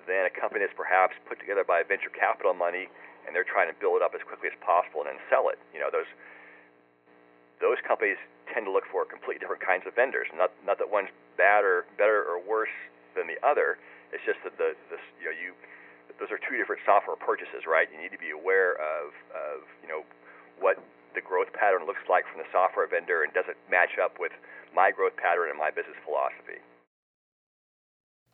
than 0.08 0.24
a 0.24 0.32
company 0.32 0.64
that's 0.64 0.74
perhaps 0.74 1.12
put 1.28 1.36
together 1.38 1.62
by 1.62 1.84
venture 1.84 2.08
capital 2.08 2.56
money 2.56 2.88
and 3.28 3.36
they're 3.36 3.44
trying 3.44 3.68
to 3.68 3.76
build 3.76 4.00
it 4.00 4.02
up 4.02 4.16
as 4.16 4.24
quickly 4.24 4.48
as 4.48 4.56
possible 4.64 5.04
and 5.04 5.12
then 5.12 5.20
sell 5.28 5.52
it. 5.52 5.60
You 5.76 5.84
know, 5.84 5.92
those 5.92 6.08
those 7.60 7.76
companies 7.84 8.16
tend 8.48 8.64
to 8.64 8.72
look 8.72 8.88
for 8.88 9.04
completely 9.04 9.44
different 9.44 9.60
kinds 9.60 9.84
of 9.84 9.92
vendors. 9.92 10.32
Not 10.32 10.48
not 10.64 10.80
that 10.80 10.88
one's 10.88 11.12
bad 11.36 11.62
or 11.62 11.84
better 12.00 12.24
or 12.24 12.40
worse 12.40 12.72
than 13.12 13.28
the 13.28 13.36
other. 13.44 13.76
It's 14.10 14.24
just 14.24 14.40
that 14.48 14.56
the 14.56 14.72
this 14.88 15.04
you 15.20 15.28
know 15.28 15.36
you 15.36 15.52
those 16.18 16.32
are 16.32 16.38
two 16.38 16.56
different 16.56 16.82
software 16.84 17.16
purchases, 17.16 17.68
right? 17.68 17.86
You 17.92 18.00
need 18.00 18.10
to 18.10 18.18
be 18.18 18.30
aware 18.30 18.74
of, 18.74 19.14
of 19.30 19.62
you 19.82 19.88
know, 19.88 20.02
what 20.58 20.82
the 21.14 21.20
growth 21.20 21.52
pattern 21.52 21.86
looks 21.86 22.02
like 22.10 22.26
from 22.26 22.42
the 22.42 22.48
software 22.50 22.86
vendor 22.86 23.22
and 23.22 23.32
does 23.32 23.46
it 23.48 23.56
match 23.70 24.00
up 24.02 24.18
with 24.18 24.32
my 24.74 24.90
growth 24.90 25.16
pattern 25.16 25.48
and 25.48 25.58
my 25.58 25.70
business 25.70 25.96
philosophy. 26.04 26.60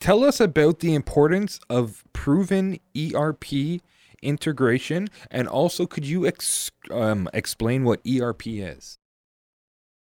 Tell 0.01 0.25
us 0.25 0.41
about 0.41 0.81
the 0.81 0.95
importance 0.95 1.61
of 1.71 2.05
proven 2.13 2.79
ERP 2.97 3.81
integration, 4.25 5.09
and 5.31 5.47
also 5.47 5.87
could 5.87 6.07
you 6.07 6.27
ex- 6.27 6.71
um, 6.91 7.29
explain 7.33 7.85
what 7.85 8.01
ERP 8.09 8.47
is? 8.47 8.99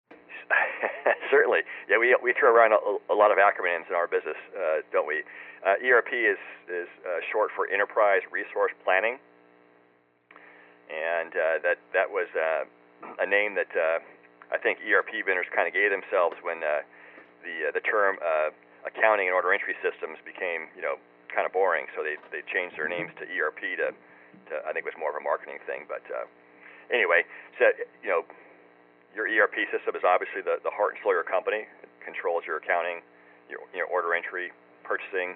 Certainly, 1.32 1.62
yeah. 1.90 1.98
We 2.00 2.16
we 2.24 2.34
throw 2.40 2.54
around 2.56 2.72
a, 2.72 2.80
a 3.12 3.16
lot 3.16 3.32
of 3.32 3.38
acronyms 3.38 3.90
in 3.90 3.96
our 3.96 4.08
business, 4.08 4.40
uh, 4.56 4.82
don't 4.92 5.08
we? 5.08 5.24
Uh, 5.66 5.76
ERP 5.84 6.14
is 6.14 6.40
is 6.72 6.88
uh, 7.04 7.20
short 7.32 7.52
for 7.56 7.68
Enterprise 7.68 8.22
Resource 8.32 8.72
Planning, 8.84 9.20
and 10.88 11.36
uh, 11.36 11.60
that 11.64 11.78
that 11.94 12.10
was 12.10 12.28
uh, 12.32 12.64
a 13.20 13.28
name 13.28 13.56
that 13.56 13.72
uh, 13.76 14.00
I 14.54 14.58
think 14.58 14.80
ERP 14.88 15.26
vendors 15.26 15.48
kind 15.54 15.68
of 15.68 15.74
gave 15.74 15.92
themselves 15.92 16.38
when 16.42 16.62
the 16.62 16.82
the 17.74 17.82
term 17.82 18.18
accounting 18.86 19.28
and 19.28 19.36
order 19.36 19.52
entry 19.52 19.76
systems 19.84 20.18
became 20.24 20.72
you 20.76 20.82
know 20.82 20.96
kind 21.34 21.46
of 21.46 21.54
boring. 21.54 21.88
So 21.96 22.04
they 22.04 22.16
they 22.32 22.44
changed 22.48 22.78
their 22.78 22.90
names 22.90 23.12
to 23.20 23.24
ERP 23.28 23.62
to, 23.82 23.94
to 23.94 24.54
I 24.66 24.74
think 24.74 24.88
it 24.88 24.92
was 24.92 25.00
more 25.00 25.12
of 25.12 25.20
a 25.20 25.26
marketing 25.26 25.60
thing. 25.66 25.86
But 25.88 26.04
uh, 26.10 26.26
anyway, 26.92 27.24
so 27.60 27.72
you 28.04 28.10
know 28.10 28.22
your 29.16 29.28
ERP 29.28 29.68
system 29.72 29.96
is 29.96 30.04
obviously 30.04 30.42
the 30.42 30.60
the 30.64 30.74
heart 30.74 30.96
and 30.96 31.00
soul 31.04 31.14
of 31.14 31.20
your 31.20 31.28
company. 31.28 31.68
It 31.84 31.90
controls 32.04 32.48
your 32.48 32.58
accounting, 32.64 33.04
your, 33.52 33.60
your 33.76 33.88
order 33.92 34.16
entry, 34.16 34.56
purchasing, 34.88 35.36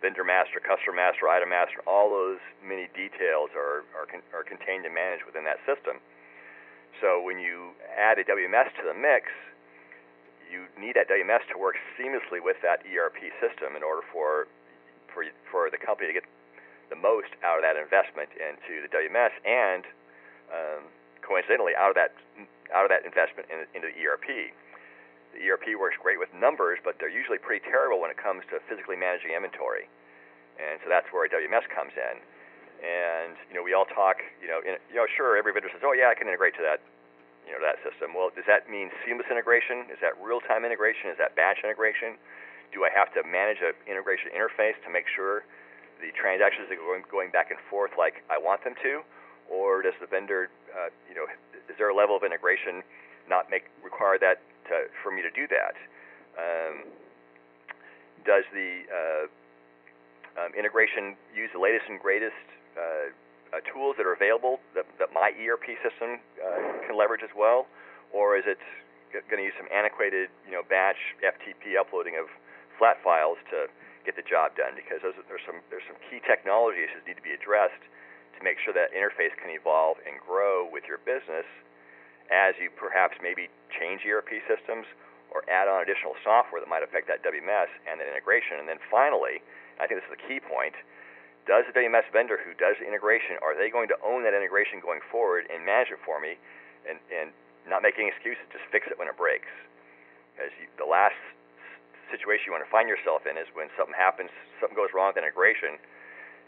vendor 0.00 0.24
master, 0.24 0.60
customer 0.60 0.94
master, 0.94 1.28
item 1.28 1.48
master, 1.50 1.80
all 1.86 2.10
those 2.10 2.40
many 2.60 2.88
details 2.92 3.50
are, 3.56 3.82
are, 3.96 4.06
con- 4.06 4.24
are 4.30 4.44
contained 4.44 4.84
and 4.84 4.94
managed 4.94 5.24
within 5.24 5.44
that 5.44 5.58
system. 5.64 5.98
So 7.00 7.20
when 7.20 7.38
you 7.38 7.76
add 7.92 8.18
a 8.18 8.24
WMS 8.24 8.72
to 8.80 8.84
the 8.84 8.96
mix, 8.96 9.28
you 10.48 10.70
need 10.78 10.96
that 10.96 11.10
WMS 11.10 11.44
to 11.52 11.58
work 11.58 11.76
seamlessly 11.98 12.40
with 12.40 12.56
that 12.62 12.86
ERP 12.86 13.18
system 13.42 13.74
in 13.76 13.82
order 13.82 14.06
for, 14.12 14.46
for, 15.16 15.24
for 15.48 15.72
the 15.72 15.80
company 15.80 16.12
to 16.12 16.16
get 16.20 16.28
the 16.92 17.00
most 17.00 17.32
out 17.40 17.56
of 17.56 17.64
that 17.64 17.80
investment 17.80 18.28
into 18.36 18.84
the 18.84 18.90
WMS 18.92 19.32
and 19.48 19.88
um, 20.52 20.86
coincidentally, 21.26 21.74
out 21.74 21.90
of 21.90 21.96
that 21.98 22.14
out 22.70 22.84
of 22.86 22.90
that 22.90 23.06
investment 23.06 23.46
in, 23.50 23.66
into 23.74 23.90
the 23.90 23.98
ERP. 24.06 24.52
The 25.34 25.42
ERP 25.50 25.78
works 25.78 25.94
great 26.00 26.18
with 26.18 26.30
numbers, 26.34 26.78
but 26.82 26.98
they're 26.98 27.12
usually 27.12 27.38
pretty 27.38 27.62
terrible 27.62 28.02
when 28.02 28.10
it 28.10 28.18
comes 28.18 28.42
to 28.50 28.58
physically 28.66 28.96
managing 28.96 29.34
inventory. 29.34 29.86
And 30.58 30.80
so 30.82 30.88
that's 30.88 31.06
where 31.12 31.28
WMS 31.28 31.68
comes 31.68 31.92
in. 31.94 32.16
And 32.80 33.36
you 33.50 33.54
know, 33.54 33.62
we 33.62 33.74
all 33.74 33.88
talk. 33.88 34.22
You 34.40 34.48
know, 34.48 34.60
in, 34.62 34.78
you 34.90 34.96
know, 35.00 35.06
sure, 35.10 35.36
every 35.36 35.52
vendor 35.52 35.68
says, 35.72 35.82
"Oh 35.82 35.92
yeah, 35.92 36.12
I 36.12 36.14
can 36.14 36.28
integrate 36.28 36.54
to 36.60 36.64
that." 36.64 36.80
You 37.46 37.54
know, 37.54 37.62
that 37.62 37.78
system. 37.86 38.10
Well, 38.10 38.34
does 38.34 38.42
that 38.50 38.66
mean 38.66 38.90
seamless 39.06 39.30
integration? 39.30 39.86
Is 39.86 40.02
that 40.02 40.18
real-time 40.18 40.66
integration? 40.66 41.14
Is 41.14 41.18
that 41.22 41.38
batch 41.38 41.62
integration? 41.62 42.18
Do 42.72 42.84
I 42.84 42.90
have 42.92 43.12
to 43.14 43.22
manage 43.26 43.58
an 43.62 43.74
integration 43.88 44.30
interface 44.34 44.76
to 44.84 44.90
make 44.92 45.06
sure 45.08 45.44
the 46.00 46.12
transactions 46.12 46.68
are 46.70 46.76
going, 46.76 47.04
going 47.10 47.30
back 47.30 47.50
and 47.50 47.58
forth 47.70 47.92
like 47.96 48.22
I 48.28 48.38
want 48.38 48.64
them 48.64 48.74
to? 48.82 49.00
Or 49.48 49.80
does 49.82 49.94
the 50.00 50.06
vendor, 50.06 50.50
uh, 50.74 50.90
you 51.08 51.14
know, 51.14 51.26
is 51.70 51.76
there 51.78 51.88
a 51.88 51.94
level 51.94 52.16
of 52.16 52.22
integration 52.24 52.82
not 53.28 53.50
make 53.50 53.70
require 53.82 54.18
that 54.18 54.42
to, 54.68 54.90
for 55.02 55.14
me 55.14 55.22
to 55.22 55.30
do 55.30 55.46
that? 55.48 55.74
Um, 56.36 56.90
does 58.26 58.44
the 58.52 58.82
uh, 58.90 59.24
um, 60.42 60.50
integration 60.58 61.16
use 61.32 61.48
the 61.54 61.62
latest 61.62 61.86
and 61.88 62.00
greatest 62.00 62.36
uh, 62.76 63.14
uh, 63.54 63.62
tools 63.72 63.94
that 63.96 64.04
are 64.04 64.12
available 64.12 64.58
that, 64.74 64.84
that 64.98 65.14
my 65.14 65.30
ERP 65.38 65.78
system 65.80 66.18
uh, 66.42 66.84
can 66.86 66.98
leverage 66.98 67.22
as 67.22 67.30
well, 67.32 67.66
or 68.12 68.36
is 68.36 68.44
it 68.44 68.58
going 69.12 69.40
to 69.40 69.46
use 69.46 69.56
some 69.56 69.70
antiquated, 69.72 70.28
you 70.44 70.52
know, 70.52 70.62
batch 70.68 70.98
FTP 71.22 71.78
uploading 71.78 72.18
of 72.18 72.26
flat 72.78 73.00
files 73.02 73.40
to 73.50 73.66
get 74.04 74.14
the 74.14 74.26
job 74.26 74.54
done? 74.56 74.76
Because 74.76 75.02
those, 75.02 75.16
there's 75.28 75.44
some 75.44 75.60
there's 75.68 75.86
some 75.88 75.98
key 76.08 76.20
technology 76.24 76.84
issues 76.84 77.02
need 77.04 77.18
to 77.18 77.26
be 77.26 77.34
addressed 77.34 77.82
to 78.36 78.40
make 78.44 78.60
sure 78.60 78.76
that 78.76 78.92
interface 78.92 79.32
can 79.40 79.48
evolve 79.48 79.96
and 80.04 80.20
grow 80.20 80.68
with 80.68 80.84
your 80.84 81.00
business 81.08 81.48
as 82.28 82.58
you 82.60 82.68
perhaps 82.74 83.16
maybe 83.22 83.48
change 83.72 84.04
ERP 84.04 84.42
systems 84.44 84.84
or 85.32 85.42
add 85.48 85.66
on 85.66 85.82
additional 85.82 86.14
software 86.22 86.60
that 86.60 86.68
might 86.68 86.84
affect 86.84 87.08
that 87.08 87.24
WMS 87.24 87.70
and 87.88 87.98
that 87.98 88.06
integration. 88.06 88.60
And 88.60 88.68
then 88.68 88.82
finally, 88.90 89.40
I 89.80 89.86
think 89.86 90.02
this 90.02 90.08
is 90.10 90.16
the 90.20 90.24
key 90.26 90.38
point 90.42 90.76
does 91.46 91.62
the 91.70 91.74
WMS 91.78 92.10
vendor 92.10 92.36
who 92.42 92.52
does 92.58 92.74
the 92.82 92.86
integration, 92.86 93.38
are 93.38 93.54
they 93.54 93.70
going 93.70 93.86
to 93.86 93.98
own 94.02 94.26
that 94.26 94.34
integration 94.34 94.82
going 94.82 94.98
forward 95.14 95.46
and 95.46 95.62
manage 95.62 95.94
it 95.94 96.02
for 96.02 96.18
me 96.18 96.34
and, 96.82 96.98
and 97.14 97.30
not 97.70 97.86
make 97.86 97.94
any 97.96 98.10
excuses, 98.10 98.42
just 98.50 98.66
fix 98.74 98.90
it 98.90 98.98
when 98.98 99.06
it 99.06 99.14
breaks? 99.14 99.48
Because 100.34 100.50
you, 100.58 100.66
the 100.74 100.84
last 100.84 101.16
situation 102.10 102.50
you 102.50 102.54
want 102.54 102.64
to 102.64 102.72
find 102.72 102.88
yourself 102.88 103.26
in 103.26 103.36
is 103.36 103.48
when 103.54 103.68
something 103.74 103.96
happens, 103.96 104.30
something 104.60 104.76
goes 104.76 104.90
wrong 104.94 105.14
with 105.14 105.20
integration, 105.20 105.78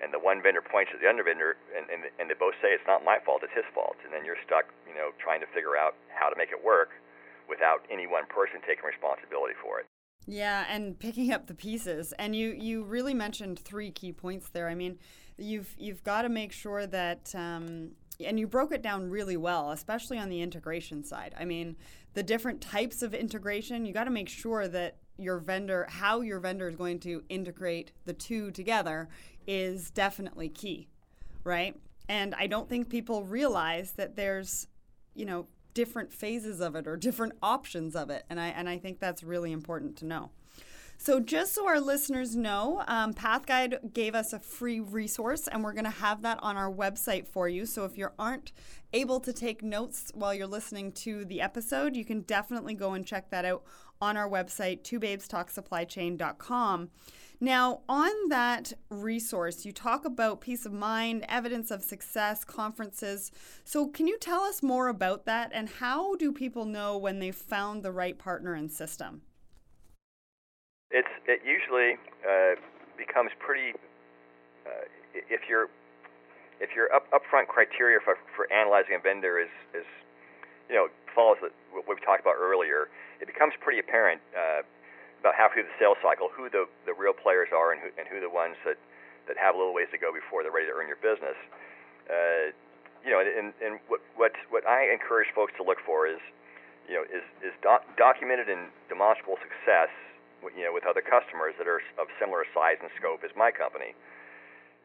and 0.02 0.14
the 0.14 0.18
one 0.18 0.42
vendor 0.42 0.62
points 0.62 0.94
at 0.94 1.02
the 1.02 1.08
other 1.10 1.26
vendor, 1.26 1.58
and, 1.74 1.90
and, 1.90 2.06
and 2.18 2.30
they 2.30 2.38
both 2.38 2.54
say 2.62 2.70
it's 2.70 2.86
not 2.86 3.02
my 3.02 3.18
fault, 3.26 3.42
it's 3.42 3.54
his 3.54 3.66
fault, 3.74 3.98
and 4.06 4.14
then 4.14 4.22
you're 4.22 4.38
stuck, 4.46 4.70
you 4.86 4.94
know, 4.94 5.10
trying 5.18 5.42
to 5.42 5.48
figure 5.50 5.74
out 5.74 5.98
how 6.14 6.30
to 6.30 6.36
make 6.38 6.54
it 6.54 6.60
work 6.62 6.94
without 7.50 7.82
any 7.90 8.06
one 8.06 8.26
person 8.30 8.62
taking 8.62 8.86
responsibility 8.86 9.54
for 9.58 9.80
it. 9.80 9.86
Yeah, 10.28 10.66
and 10.68 10.98
picking 10.98 11.32
up 11.32 11.46
the 11.46 11.54
pieces. 11.54 12.12
And 12.18 12.36
you 12.36 12.50
you 12.52 12.84
really 12.84 13.14
mentioned 13.14 13.58
three 13.60 13.90
key 13.90 14.12
points 14.12 14.50
there. 14.50 14.68
I 14.68 14.74
mean, 14.74 14.98
you've 15.38 15.74
you've 15.78 16.04
got 16.04 16.22
to 16.22 16.28
make 16.28 16.52
sure 16.52 16.86
that 16.86 17.34
um, 17.34 17.92
and 18.24 18.38
you 18.38 18.46
broke 18.46 18.72
it 18.72 18.82
down 18.82 19.08
really 19.08 19.38
well, 19.38 19.70
especially 19.70 20.18
on 20.18 20.28
the 20.28 20.42
integration 20.42 21.02
side. 21.02 21.34
I 21.38 21.46
mean, 21.46 21.76
the 22.14 22.22
different 22.22 22.60
types 22.60 23.02
of 23.02 23.14
integration, 23.14 23.86
you 23.86 23.94
got 23.94 24.04
to 24.04 24.10
make 24.10 24.28
sure 24.28 24.68
that 24.68 24.97
your 25.18 25.38
vendor, 25.38 25.86
how 25.88 26.20
your 26.20 26.40
vendor 26.40 26.68
is 26.68 26.76
going 26.76 27.00
to 27.00 27.22
integrate 27.28 27.92
the 28.04 28.12
two 28.12 28.50
together 28.50 29.08
is 29.46 29.90
definitely 29.90 30.48
key, 30.48 30.88
right? 31.44 31.76
And 32.08 32.34
I 32.36 32.46
don't 32.46 32.68
think 32.68 32.88
people 32.88 33.24
realize 33.24 33.92
that 33.92 34.16
there's, 34.16 34.66
you 35.14 35.26
know, 35.26 35.46
different 35.74 36.12
phases 36.12 36.60
of 36.60 36.74
it 36.74 36.86
or 36.86 36.96
different 36.96 37.34
options 37.42 37.94
of 37.94 38.10
it. 38.10 38.24
And 38.30 38.40
I, 38.40 38.48
and 38.48 38.68
I 38.68 38.78
think 38.78 39.00
that's 39.00 39.22
really 39.22 39.52
important 39.52 39.96
to 39.98 40.06
know. 40.06 40.30
So, 41.00 41.20
just 41.20 41.54
so 41.54 41.64
our 41.68 41.78
listeners 41.78 42.34
know, 42.34 42.82
um, 42.88 43.14
PathGuide 43.14 43.94
gave 43.94 44.16
us 44.16 44.32
a 44.32 44.40
free 44.40 44.80
resource, 44.80 45.46
and 45.46 45.62
we're 45.62 45.72
going 45.72 45.84
to 45.84 45.90
have 45.90 46.22
that 46.22 46.40
on 46.42 46.56
our 46.56 46.70
website 46.70 47.28
for 47.28 47.48
you. 47.48 47.66
So, 47.66 47.84
if 47.84 47.96
you 47.96 48.08
aren't 48.18 48.50
able 48.92 49.20
to 49.20 49.32
take 49.32 49.62
notes 49.62 50.10
while 50.12 50.34
you're 50.34 50.48
listening 50.48 50.90
to 50.92 51.24
the 51.24 51.40
episode, 51.40 51.94
you 51.94 52.04
can 52.04 52.22
definitely 52.22 52.74
go 52.74 52.94
and 52.94 53.06
check 53.06 53.30
that 53.30 53.44
out 53.44 53.62
on 54.00 54.16
our 54.16 54.28
website, 54.28 54.82
twobabestalksupplychain.com. 54.82 56.90
Now, 57.40 57.82
on 57.88 58.28
that 58.30 58.72
resource, 58.90 59.64
you 59.64 59.70
talk 59.70 60.04
about 60.04 60.40
peace 60.40 60.66
of 60.66 60.72
mind, 60.72 61.24
evidence 61.28 61.70
of 61.70 61.84
success, 61.84 62.42
conferences. 62.42 63.30
So, 63.62 63.86
can 63.86 64.08
you 64.08 64.18
tell 64.18 64.40
us 64.40 64.60
more 64.60 64.88
about 64.88 65.24
that 65.26 65.52
and 65.54 65.68
how 65.68 66.16
do 66.16 66.32
people 66.32 66.64
know 66.64 66.98
when 66.98 67.20
they've 67.20 67.34
found 67.34 67.84
the 67.84 67.92
right 67.92 68.18
partner 68.18 68.54
and 68.54 68.72
system? 68.72 69.22
It's 70.90 71.08
it 71.26 71.42
usually 71.44 71.92
uh, 72.26 72.56
becomes 72.96 73.30
pretty 73.38 73.78
uh, 74.66 74.88
if 75.14 75.42
your 75.48 75.68
if 76.60 76.70
your 76.74 76.92
up 76.92 77.06
upfront 77.12 77.46
criteria 77.46 77.98
for, 78.04 78.16
for 78.34 78.52
analyzing 78.52 78.96
a 78.96 78.98
vendor 78.98 79.38
is 79.38 79.50
is 79.74 79.86
you 80.68 80.74
know 80.74 80.88
follows 81.14 81.38
what 81.40 81.84
we 81.86 81.94
talked 82.04 82.20
about 82.20 82.36
earlier, 82.38 82.88
it 83.20 83.26
becomes 83.26 83.54
pretty 83.60 83.78
apparent. 83.78 84.20
Uh, 84.32 84.62
about 85.20 85.34
halfway 85.34 85.62
through 85.62 85.66
the 85.66 85.78
sales 85.82 85.98
cycle 85.98 86.30
who 86.30 86.46
the, 86.46 86.70
the 86.86 86.94
real 86.94 87.10
players 87.10 87.50
are 87.50 87.74
and 87.74 87.82
who, 87.82 87.90
and 87.98 88.06
who 88.06 88.22
the 88.22 88.30
ones 88.30 88.54
that, 88.62 88.78
that 89.26 89.34
have 89.34 89.54
a 89.54 89.58
little 89.58 89.74
ways 89.74 89.90
to 89.90 89.98
go 89.98 90.14
before 90.14 90.46
they're 90.46 90.54
ready 90.54 90.70
to 90.70 90.74
earn 90.74 90.86
your 90.86 91.00
business. 91.02 91.34
Uh, 92.06 92.54
you 93.02 93.10
know, 93.10 93.18
and, 93.18 93.50
and 93.58 93.82
what, 93.90 93.98
what, 94.14 94.32
what 94.50 94.62
I 94.66 94.90
encourage 94.90 95.30
folks 95.34 95.52
to 95.58 95.66
look 95.66 95.78
for 95.82 96.06
is, 96.06 96.22
you 96.86 96.94
know, 96.94 97.04
is, 97.04 97.26
is 97.42 97.54
doc- 97.62 97.84
documented 97.98 98.48
and 98.48 98.70
demonstrable 98.86 99.36
success, 99.42 99.90
you 100.54 100.62
know, 100.62 100.70
with 100.70 100.86
other 100.86 101.02
customers 101.02 101.54
that 101.58 101.66
are 101.66 101.82
of 101.98 102.06
similar 102.22 102.46
size 102.54 102.78
and 102.78 102.90
scope 102.94 103.26
as 103.26 103.34
my 103.34 103.50
company. 103.50 103.98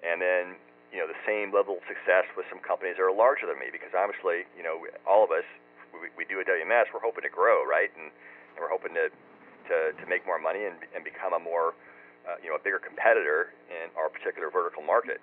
And 0.01 0.17
then, 0.17 0.57
you 0.89 0.97
know, 0.97 1.05
the 1.05 1.17
same 1.29 1.53
level 1.53 1.77
of 1.77 1.83
success 1.85 2.25
with 2.33 2.49
some 2.49 2.59
companies 2.59 2.97
that 2.97 3.05
are 3.05 3.13
larger 3.13 3.45
than 3.45 3.57
me, 3.61 3.69
because 3.69 3.93
obviously, 3.93 4.49
you 4.57 4.65
know, 4.65 4.81
all 5.05 5.23
of 5.23 5.29
us, 5.29 5.45
we, 5.93 6.09
we 6.17 6.25
do 6.25 6.41
a 6.41 6.45
WMS, 6.45 6.89
we're 6.93 7.03
hoping 7.03 7.23
to 7.23 7.33
grow, 7.33 7.63
right? 7.65 7.89
And, 7.95 8.09
and 8.09 8.59
we're 8.59 8.73
hoping 8.73 8.93
to 8.97 9.13
to, 9.67 9.95
to 9.95 10.05
make 10.07 10.25
more 10.25 10.39
money 10.39 10.65
and, 10.65 10.75
and 10.95 11.03
become 11.03 11.31
a 11.31 11.39
more, 11.39 11.71
uh, 12.27 12.35
you 12.43 12.49
know, 12.49 12.55
a 12.55 12.63
bigger 12.63 12.79
competitor 12.79 13.55
in 13.71 13.87
our 13.95 14.09
particular 14.09 14.51
vertical 14.51 14.83
market. 14.83 15.21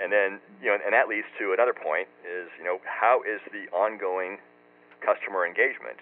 And 0.00 0.08
then, 0.08 0.40
you 0.64 0.72
know, 0.72 0.80
and 0.80 0.96
that 0.96 1.08
leads 1.08 1.28
to 1.38 1.52
another 1.52 1.76
point 1.76 2.08
is, 2.24 2.48
you 2.56 2.64
know, 2.64 2.80
how 2.88 3.20
is 3.20 3.40
the 3.52 3.68
ongoing 3.68 4.40
customer 5.04 5.44
engagement? 5.44 6.00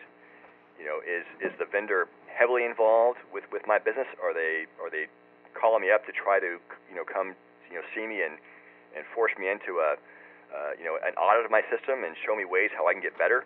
You 0.79 0.87
know, 0.87 0.99
is 1.03 1.27
is 1.43 1.51
the 1.59 1.67
vendor 1.67 2.07
heavily 2.31 2.65
involved 2.65 3.19
with, 3.35 3.45
with 3.51 3.67
my 3.67 3.79
business? 3.79 4.07
Are 4.23 4.33
they 4.33 4.71
are 4.79 4.91
they 4.91 5.11
calling 5.59 5.83
me 5.83 5.91
up 5.91 6.07
to 6.07 6.13
try 6.15 6.39
to, 6.39 6.63
you 6.89 6.97
know, 6.97 7.05
come, 7.05 7.35
you 7.69 7.77
know, 7.77 7.85
see 7.95 8.07
me 8.07 8.23
and 8.23 8.39
and 8.95 9.05
force 9.15 9.33
me 9.35 9.51
into 9.51 9.83
a, 9.83 9.99
uh, 10.53 10.77
you 10.77 10.85
know, 10.85 11.01
an 11.01 11.17
audit 11.17 11.45
of 11.45 11.51
my 11.51 11.65
system 11.73 12.05
and 12.05 12.15
show 12.25 12.37
me 12.37 12.45
ways 12.45 12.71
how 12.77 12.87
I 12.87 12.93
can 12.93 13.03
get 13.03 13.17
better? 13.17 13.45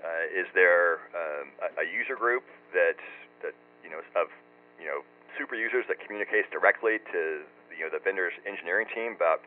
Uh, 0.00 0.24
is 0.32 0.48
there 0.54 1.04
um, 1.12 1.52
a, 1.60 1.84
a 1.84 1.86
user 1.90 2.16
group 2.16 2.46
that 2.72 2.96
that 3.44 3.52
you 3.84 3.90
know 3.90 4.00
of 4.16 4.32
you 4.80 4.88
know 4.88 5.04
super 5.36 5.54
users 5.54 5.84
that 5.92 6.00
communicates 6.00 6.48
directly 6.48 6.96
to 7.12 7.44
you 7.68 7.84
know 7.84 7.92
the 7.92 8.00
vendor's 8.00 8.32
engineering 8.48 8.88
team 8.96 9.12
about 9.12 9.44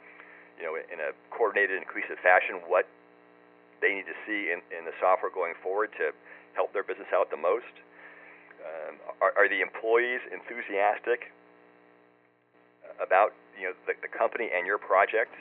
you 0.59 0.63
know 0.63 0.77
in 0.77 1.01
a 1.01 1.09
coordinated 1.33 1.81
and 1.81 1.87
cohesive 1.89 2.21
fashion 2.21 2.61
what 2.69 2.85
they 3.81 3.97
need 3.97 4.05
to 4.05 4.17
see 4.29 4.53
in, 4.53 4.61
in 4.71 4.85
the 4.85 4.95
software 5.01 5.33
going 5.33 5.57
forward 5.59 5.89
to 5.97 6.13
help 6.53 6.71
their 6.71 6.85
business 6.85 7.09
out 7.11 7.33
the 7.33 7.39
most? 7.39 7.73
Um, 8.63 8.95
are, 9.19 9.33
are 9.35 9.49
the 9.49 9.59
employees 9.59 10.21
enthusiastic 10.31 11.33
about 13.01 13.33
you 13.57 13.67
know 13.67 13.75
the, 13.89 13.93
the 14.05 14.07
company 14.07 14.53
and 14.53 14.69
your 14.69 14.77
project? 14.77 15.33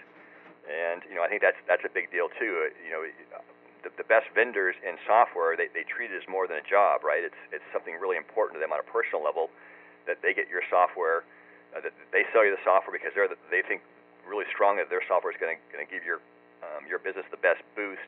And 0.68 1.03
you 1.11 1.16
know 1.16 1.22
I 1.22 1.29
think 1.29 1.42
that's 1.42 1.59
that's 1.66 1.85
a 1.85 1.92
big 1.92 2.11
deal 2.11 2.29
too. 2.38 2.70
You 2.85 2.92
know 2.92 3.03
the, 3.83 3.90
the 3.98 4.07
best 4.07 4.31
vendors 4.35 4.79
in 4.87 4.96
software, 5.07 5.59
they, 5.59 5.68
they 5.75 5.83
treat 5.83 6.14
it 6.14 6.16
as 6.16 6.27
more 6.31 6.46
than 6.46 6.59
a 6.59 6.66
job, 6.66 7.03
right? 7.03 7.22
It's, 7.22 7.38
it's 7.51 7.66
something 7.75 7.98
really 7.98 8.16
important 8.16 8.57
to 8.57 8.61
them 8.62 8.70
on 8.70 8.79
a 8.79 8.87
personal 8.87 9.22
level 9.22 9.51
that 10.07 10.22
they 10.22 10.35
get 10.35 10.46
your 10.46 10.62
software, 10.70 11.27
uh, 11.75 11.83
that 11.83 11.94
they 12.14 12.27
sell 12.31 12.46
you 12.46 12.55
the 12.55 12.62
software 12.62 12.94
because 12.94 13.14
they're 13.14 13.31
the, 13.31 13.38
they 13.51 13.62
think 13.62 13.83
really 14.27 14.46
strong 14.51 14.79
that 14.79 14.87
their 14.87 15.03
software 15.07 15.35
is 15.35 15.38
going 15.38 15.59
to 15.59 15.87
give 15.90 16.07
your, 16.07 16.22
um, 16.62 16.87
your 16.87 17.03
business 17.03 17.27
the 17.35 17.42
best 17.42 17.62
boost 17.75 18.07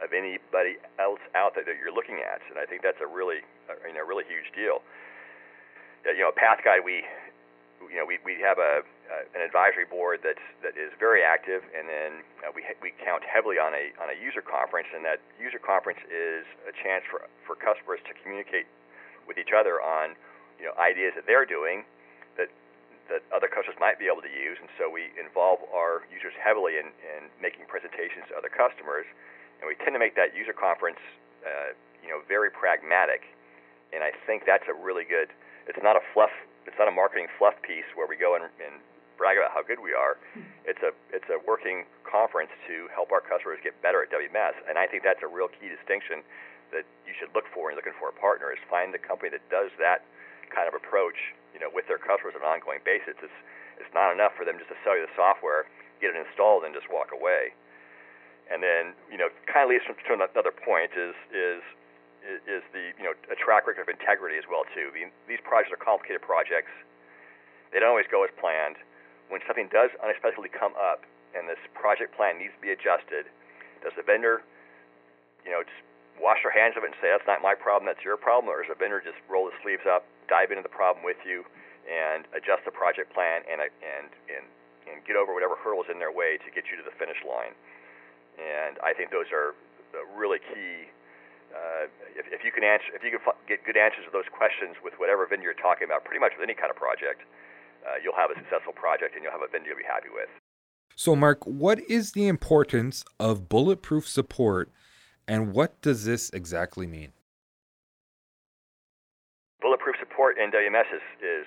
of 0.00 0.16
anybody 0.16 0.80
else 0.96 1.20
out 1.36 1.52
there 1.52 1.64
that 1.64 1.76
you're 1.76 1.92
looking 1.92 2.24
at. 2.24 2.40
And 2.48 2.56
I 2.56 2.64
think 2.64 2.80
that's 2.80 3.00
a 3.04 3.08
really, 3.08 3.44
uh, 3.68 3.76
you 3.84 3.92
know, 3.92 4.04
really 4.04 4.24
huge 4.24 4.48
deal. 4.56 4.80
You 6.08 6.24
know, 6.24 6.32
PathGuide, 6.32 6.80
we, 6.80 7.04
you 7.92 8.00
know, 8.00 8.08
we, 8.08 8.16
we 8.24 8.40
have 8.40 8.56
a, 8.56 8.80
uh, 9.10 9.26
an 9.34 9.42
advisory 9.42 9.84
board 9.84 10.22
that's, 10.22 10.42
that 10.62 10.78
is 10.78 10.94
very 11.02 11.26
active, 11.26 11.66
and 11.74 11.90
then 11.90 12.22
uh, 12.46 12.54
we, 12.54 12.62
we 12.78 12.94
count 13.02 13.26
heavily 13.26 13.58
on 13.58 13.74
a, 13.74 13.90
on 13.98 14.06
a 14.06 14.16
user 14.16 14.40
conference, 14.40 14.86
and 14.94 15.02
that 15.02 15.18
user 15.42 15.58
conference 15.58 15.98
is 16.06 16.46
a 16.62 16.72
chance 16.78 17.02
for, 17.10 17.26
for 17.42 17.58
customers 17.58 17.98
to 18.06 18.14
communicate 18.22 18.70
with 19.26 19.34
each 19.34 19.50
other 19.50 19.82
on, 19.82 20.14
you 20.62 20.64
know, 20.70 20.74
ideas 20.78 21.10
that 21.18 21.26
they're 21.26 21.46
doing 21.46 21.82
that, 22.38 22.46
that 23.10 23.26
other 23.34 23.50
customers 23.50 23.74
might 23.82 23.98
be 23.98 24.06
able 24.06 24.22
to 24.22 24.30
use, 24.30 24.62
and 24.62 24.70
so 24.78 24.86
we 24.86 25.10
involve 25.18 25.58
our 25.74 26.06
users 26.14 26.32
heavily 26.38 26.78
in, 26.78 26.94
in 27.02 27.26
making 27.42 27.66
presentations 27.66 28.30
to 28.30 28.38
other 28.38 28.50
customers, 28.50 29.10
and 29.58 29.66
we 29.66 29.74
tend 29.82 29.92
to 29.92 30.00
make 30.00 30.14
that 30.14 30.32
user 30.38 30.54
conference, 30.54 31.02
uh, 31.42 31.74
you 31.98 32.08
know, 32.08 32.22
very 32.30 32.48
pragmatic. 32.48 33.26
And 33.90 34.06
I 34.06 34.14
think 34.22 34.46
that's 34.46 34.70
a 34.70 34.76
really 34.76 35.02
good. 35.02 35.34
It's 35.66 35.82
not 35.82 35.98
a 35.98 36.04
fluff. 36.14 36.30
It's 36.62 36.78
not 36.78 36.86
a 36.86 36.94
marketing 36.94 37.26
fluff 37.38 37.58
piece 37.66 37.90
where 37.98 38.06
we 38.06 38.14
go 38.14 38.38
and, 38.38 38.46
and 38.62 38.78
brag 39.20 39.36
about 39.36 39.52
how 39.52 39.60
good 39.60 39.84
we 39.84 39.92
are. 39.92 40.16
It's 40.64 40.80
a 40.80 40.96
it's 41.12 41.28
a 41.28 41.36
working 41.44 41.84
conference 42.08 42.48
to 42.64 42.88
help 42.88 43.12
our 43.12 43.20
customers 43.20 43.60
get 43.60 43.76
better 43.84 44.00
at 44.00 44.08
WMS, 44.08 44.56
and 44.64 44.80
I 44.80 44.88
think 44.88 45.04
that's 45.04 45.20
a 45.20 45.28
real 45.28 45.52
key 45.52 45.68
distinction 45.68 46.24
that 46.72 46.88
you 47.04 47.12
should 47.12 47.28
look 47.36 47.44
for 47.52 47.68
when 47.68 47.76
you're 47.76 47.84
looking 47.84 48.00
for 48.00 48.08
a 48.08 48.16
partner. 48.16 48.48
Is 48.48 48.58
find 48.72 48.96
the 48.96 49.02
company 49.02 49.28
that 49.36 49.44
does 49.52 49.68
that 49.76 50.08
kind 50.48 50.64
of 50.64 50.72
approach, 50.72 51.36
you 51.52 51.60
know, 51.60 51.68
with 51.68 51.84
their 51.84 52.00
customers 52.00 52.32
on 52.32 52.40
an 52.40 52.48
ongoing 52.48 52.80
basis. 52.80 53.20
It's 53.20 53.38
it's 53.76 53.92
not 53.92 54.08
enough 54.16 54.32
for 54.40 54.48
them 54.48 54.56
just 54.56 54.72
to 54.72 54.78
sell 54.80 54.96
you 54.96 55.04
the 55.04 55.12
software, 55.12 55.68
get 56.00 56.16
it 56.16 56.18
installed, 56.18 56.64
and 56.64 56.72
just 56.72 56.88
walk 56.88 57.12
away. 57.12 57.52
And 58.50 58.64
then, 58.64 58.98
you 59.06 59.16
know, 59.20 59.30
kind 59.46 59.62
of 59.62 59.70
leads 59.70 59.86
to 59.86 60.12
another 60.16 60.50
point 60.50 60.96
is 60.96 61.12
is 61.28 61.60
is 62.48 62.64
the 62.72 62.92
you 62.96 63.04
know 63.04 63.16
a 63.32 63.36
track 63.36 63.68
record 63.68 63.84
of 63.84 63.92
integrity 63.92 64.36
as 64.36 64.44
well 64.48 64.64
too. 64.72 64.92
These 65.28 65.40
projects 65.44 65.72
are 65.72 65.80
complicated 65.80 66.20
projects. 66.20 66.72
They 67.72 67.80
don't 67.80 67.94
always 67.94 68.10
go 68.10 68.24
as 68.24 68.32
planned. 68.36 68.76
When 69.30 69.40
something 69.46 69.70
does 69.70 69.94
unexpectedly 70.02 70.50
come 70.50 70.74
up 70.74 71.06
and 71.32 71.46
this 71.46 71.62
project 71.72 72.18
plan 72.18 72.42
needs 72.42 72.50
to 72.58 72.62
be 72.62 72.74
adjusted, 72.74 73.30
does 73.80 73.94
the 73.94 74.02
vendor, 74.02 74.42
you 75.46 75.54
know, 75.54 75.62
just 75.62 75.80
wash 76.18 76.42
their 76.42 76.52
hands 76.52 76.76
of 76.76 76.82
it 76.84 76.92
and 76.92 76.98
say 77.00 77.08
that's 77.08 77.24
not 77.30 77.40
my 77.40 77.54
problem, 77.54 77.86
that's 77.86 78.02
your 78.04 78.18
problem, 78.18 78.50
or 78.50 78.60
does 78.60 78.68
the 78.68 78.76
vendor 78.76 79.00
just 79.00 79.16
roll 79.30 79.46
the 79.46 79.56
sleeves 79.62 79.86
up, 79.86 80.04
dive 80.28 80.50
into 80.52 80.66
the 80.66 80.72
problem 80.72 81.06
with 81.06 81.16
you, 81.24 81.46
and 81.88 82.28
adjust 82.36 82.66
the 82.68 82.74
project 82.74 83.08
plan 83.16 83.40
and 83.48 83.62
and 83.62 84.10
and 84.28 84.44
and 84.90 85.00
get 85.06 85.16
over 85.16 85.32
whatever 85.32 85.56
hurdles 85.56 85.86
in 85.88 85.96
their 86.02 86.12
way 86.12 86.36
to 86.36 86.50
get 86.52 86.68
you 86.68 86.76
to 86.76 86.84
the 86.84 86.92
finish 87.00 87.18
line? 87.24 87.54
And 88.36 88.76
I 88.84 88.92
think 88.92 89.14
those 89.14 89.30
are 89.32 89.56
really 90.12 90.38
key 90.52 90.90
uh, 91.50 91.90
if, 92.14 92.30
if 92.30 92.40
you 92.46 92.52
can 92.54 92.62
answer, 92.62 92.94
if 92.94 93.02
you 93.02 93.10
can 93.10 93.18
get 93.50 93.66
good 93.66 93.74
answers 93.74 94.06
to 94.06 94.12
those 94.14 94.28
questions 94.30 94.78
with 94.86 94.94
whatever 95.02 95.26
vendor 95.26 95.50
you're 95.50 95.58
talking 95.58 95.82
about, 95.82 96.06
pretty 96.06 96.22
much 96.22 96.30
with 96.38 96.46
any 96.46 96.54
kind 96.54 96.70
of 96.70 96.78
project, 96.78 97.26
uh, 97.86 97.98
you'll 98.02 98.16
have 98.16 98.30
a 98.30 98.38
successful 98.38 98.72
project 98.72 99.14
and 99.14 99.24
you'll 99.24 99.32
have 99.32 99.44
a 99.44 99.50
vendor 99.50 99.68
you'll 99.68 99.78
be 99.78 99.88
happy 99.88 100.12
with. 100.12 100.28
So, 100.96 101.16
Mark, 101.16 101.46
what 101.46 101.80
is 101.88 102.12
the 102.12 102.28
importance 102.28 103.04
of 103.18 103.48
bulletproof 103.48 104.06
support, 104.06 104.70
and 105.26 105.52
what 105.52 105.80
does 105.80 106.04
this 106.04 106.28
exactly 106.30 106.86
mean? 106.86 107.12
Bulletproof 109.62 109.96
support 109.98 110.36
in 110.36 110.50
WMS 110.50 110.92
is 110.92 111.04
is, 111.24 111.46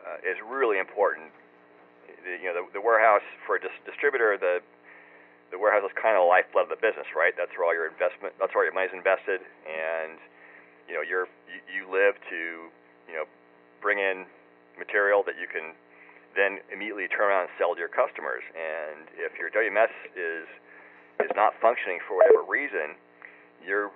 uh, 0.00 0.24
is 0.24 0.38
really 0.40 0.78
important. 0.78 1.28
The, 2.24 2.38
you 2.40 2.48
know, 2.48 2.64
the, 2.64 2.80
the 2.80 2.80
warehouse 2.80 3.26
for 3.46 3.56
a 3.56 3.60
dis- 3.60 3.82
distributor, 3.84 4.38
the 4.40 4.60
the 5.52 5.60
warehouse 5.60 5.84
is 5.84 5.92
kind 5.92 6.16
of 6.16 6.24
the 6.24 6.30
lifeblood 6.32 6.72
of 6.72 6.72
the 6.72 6.80
business, 6.80 7.12
right? 7.12 7.36
That's 7.36 7.52
where 7.52 7.68
all 7.68 7.76
your 7.76 7.92
investment, 7.92 8.32
that's 8.40 8.56
where 8.56 8.64
your 8.64 8.72
money's 8.72 8.96
invested, 8.96 9.44
and 9.68 10.16
you 10.88 10.96
know, 10.96 11.04
you're 11.04 11.28
you, 11.44 11.60
you 11.68 11.82
live 11.92 12.16
to 12.32 12.72
you 13.04 13.14
know 13.20 13.28
bring 13.84 14.00
in 14.00 14.24
material 14.78 15.22
that 15.24 15.36
you 15.40 15.46
can 15.46 15.76
then 16.32 16.64
immediately 16.72 17.08
turn 17.08 17.28
around 17.28 17.48
and 17.48 17.54
sell 17.60 17.76
to 17.76 17.80
your 17.80 17.92
customers. 17.92 18.42
And 18.56 19.08
if 19.20 19.36
your 19.36 19.52
WMS 19.52 19.92
is 20.16 20.48
is 21.20 21.32
not 21.36 21.52
functioning 21.60 22.00
for 22.08 22.16
whatever 22.16 22.42
reason, 22.42 22.96
you're 23.60 23.92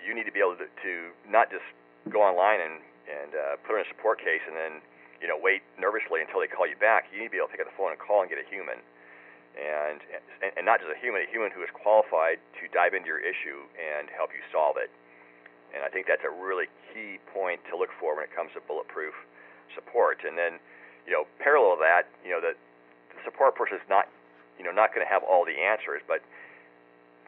you 0.00 0.14
need 0.16 0.24
to 0.24 0.32
be 0.32 0.40
able 0.40 0.56
to, 0.56 0.68
to 0.84 0.92
not 1.28 1.50
just 1.50 1.66
go 2.12 2.20
online 2.20 2.60
and 2.60 2.76
and 3.08 3.30
uh, 3.34 3.56
put 3.66 3.76
in 3.76 3.82
a 3.82 3.88
support 3.88 4.20
case 4.20 4.44
and 4.46 4.54
then 4.54 4.84
you 5.20 5.28
know 5.28 5.36
wait 5.40 5.64
nervously 5.80 6.20
until 6.20 6.40
they 6.40 6.48
call 6.48 6.68
you 6.68 6.76
back. 6.76 7.08
You 7.10 7.24
need 7.24 7.32
to 7.32 7.34
be 7.34 7.40
able 7.40 7.48
to 7.48 7.54
pick 7.56 7.64
up 7.64 7.68
the 7.68 7.76
phone 7.76 7.90
and 7.90 8.00
call 8.00 8.20
and 8.20 8.28
get 8.28 8.38
a 8.38 8.46
human 8.46 8.80
and, 9.56 9.98
and 10.56 10.64
not 10.64 10.78
just 10.78 10.92
a 10.92 10.98
human, 10.98 11.26
a 11.26 11.30
human 11.30 11.50
who 11.50 11.62
is 11.62 11.72
qualified 11.74 12.38
to 12.60 12.70
dive 12.70 12.94
into 12.94 13.10
your 13.10 13.18
issue 13.18 13.66
and 13.74 14.06
help 14.14 14.30
you 14.30 14.42
solve 14.54 14.78
it. 14.78 14.90
And 15.74 15.82
I 15.82 15.90
think 15.90 16.06
that's 16.06 16.22
a 16.26 16.30
really 16.30 16.66
key 16.90 17.18
point 17.30 17.62
to 17.70 17.78
look 17.78 17.90
for 17.98 18.14
when 18.14 18.26
it 18.26 18.32
comes 18.34 18.50
to 18.54 18.60
bulletproof 18.66 19.14
support. 19.74 20.22
And 20.26 20.36
then, 20.36 20.58
you 21.06 21.12
know, 21.12 21.24
parallel 21.38 21.76
to 21.76 21.82
that, 21.82 22.08
you 22.24 22.30
know, 22.30 22.40
the, 22.40 22.54
the 23.14 23.20
support 23.24 23.54
person 23.54 23.76
is 23.76 23.86
not, 23.88 24.08
you 24.58 24.64
know, 24.64 24.72
not 24.72 24.94
going 24.94 25.04
to 25.04 25.10
have 25.10 25.22
all 25.24 25.44
the 25.44 25.56
answers, 25.56 26.02
but 26.06 26.20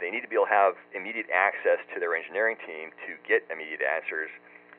they 0.00 0.10
need 0.10 0.22
to 0.26 0.30
be 0.30 0.34
able 0.34 0.50
to 0.50 0.54
have 0.54 0.74
immediate 0.92 1.30
access 1.30 1.78
to 1.94 2.02
their 2.02 2.18
engineering 2.18 2.58
team 2.66 2.90
to 3.06 3.14
get 3.22 3.46
immediate 3.48 3.82
answers. 3.82 4.30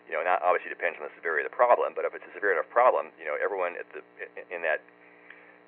You 0.05 0.19
know, 0.19 0.19
and 0.19 0.27
that 0.27 0.43
obviously 0.43 0.67
depends 0.67 0.99
on 0.99 1.07
the 1.07 1.15
severity 1.15 1.47
of 1.47 1.49
the 1.49 1.55
problem, 1.55 1.95
but 1.95 2.03
if 2.03 2.11
it's 2.11 2.27
a 2.27 2.33
severe 2.35 2.51
enough 2.59 2.67
problem, 2.67 3.07
you 3.15 3.23
know, 3.23 3.39
everyone 3.39 3.79
at 3.79 3.87
the 3.95 4.03
in 4.51 4.59
that 4.67 4.83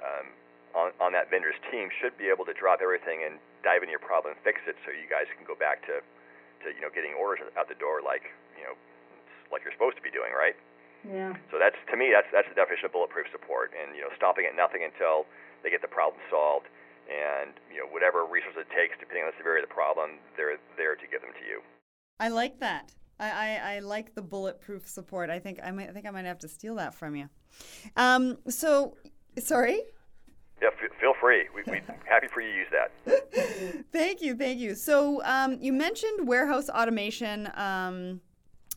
um, 0.04 0.28
on, 0.76 0.92
on 1.00 1.16
that 1.16 1.32
vendor's 1.32 1.56
team 1.72 1.88
should 1.88 2.14
be 2.20 2.28
able 2.28 2.44
to 2.44 2.52
drop 2.52 2.84
everything 2.84 3.24
and 3.24 3.40
dive 3.64 3.80
into 3.80 3.96
your 3.96 4.04
problem 4.04 4.36
and 4.36 4.40
fix 4.44 4.60
it 4.68 4.76
so 4.84 4.92
you 4.92 5.08
guys 5.08 5.26
can 5.32 5.48
go 5.48 5.56
back 5.56 5.80
to, 5.88 6.04
to 6.62 6.76
you 6.76 6.84
know 6.84 6.92
getting 6.92 7.16
orders 7.16 7.42
out 7.56 7.72
the 7.72 7.80
door 7.80 8.04
like 8.04 8.28
you 8.60 8.68
know 8.68 8.76
like 9.50 9.64
you're 9.64 9.74
supposed 9.74 9.96
to 9.96 10.04
be 10.04 10.12
doing 10.12 10.36
right 10.36 10.60
yeah. 11.08 11.34
So 11.52 11.58
that's 11.60 11.78
to 11.92 11.96
me 11.98 12.12
that's 12.12 12.28
that's 12.34 12.50
the 12.50 12.58
definition 12.58 12.86
of 12.86 12.94
bulletproof 12.94 13.28
support 13.32 13.72
and 13.78 13.96
you 13.96 14.02
know 14.02 14.10
stopping 14.16 14.46
at 14.50 14.56
nothing 14.56 14.82
until 14.84 15.26
they 15.64 15.70
get 15.70 15.82
the 15.82 15.92
problem 15.92 16.22
solved. 16.30 16.68
And 17.06 17.54
you 17.70 17.78
know 17.78 17.88
whatever 17.92 18.26
resources 18.26 18.66
it 18.66 18.72
takes 18.74 18.98
depending 19.00 19.24
on 19.26 19.32
the 19.32 19.38
severity 19.38 19.64
of 19.64 19.70
the 19.70 19.76
problem 19.76 20.18
they're 20.38 20.58
there 20.78 20.96
to 20.96 21.06
give 21.06 21.22
them 21.22 21.32
to 21.38 21.46
you. 21.46 21.62
I 22.20 22.30
like 22.30 22.60
that. 22.60 22.92
I, 23.20 23.30
I, 23.30 23.76
I 23.76 23.80
like 23.80 24.16
the 24.16 24.22
bulletproof 24.22 24.88
support. 24.88 25.30
I 25.30 25.40
think 25.40 25.60
I 25.64 25.72
might 25.72 25.90
I 25.90 25.94
think 25.94 26.06
I 26.08 26.12
might 26.12 26.26
have 26.26 26.40
to 26.40 26.48
steal 26.48 26.76
that 26.76 26.96
from 26.96 27.16
you. 27.16 27.30
Um 27.96 28.38
so 28.50 28.98
sorry? 29.38 29.82
Yeah, 30.62 30.70
f- 30.70 31.00
feel 31.00 31.14
free. 31.20 31.46
We, 31.54 31.64
we 31.72 31.82
happy 32.10 32.28
for 32.34 32.42
you 32.42 32.52
to 32.52 32.58
use 32.58 32.68
that. 32.72 33.86
thank 33.92 34.22
you, 34.22 34.36
thank 34.36 34.60
you. 34.60 34.74
So 34.76 35.22
um, 35.24 35.58
you 35.60 35.74
mentioned 35.74 36.28
warehouse 36.28 36.70
automation 36.70 37.52
um, 37.56 38.22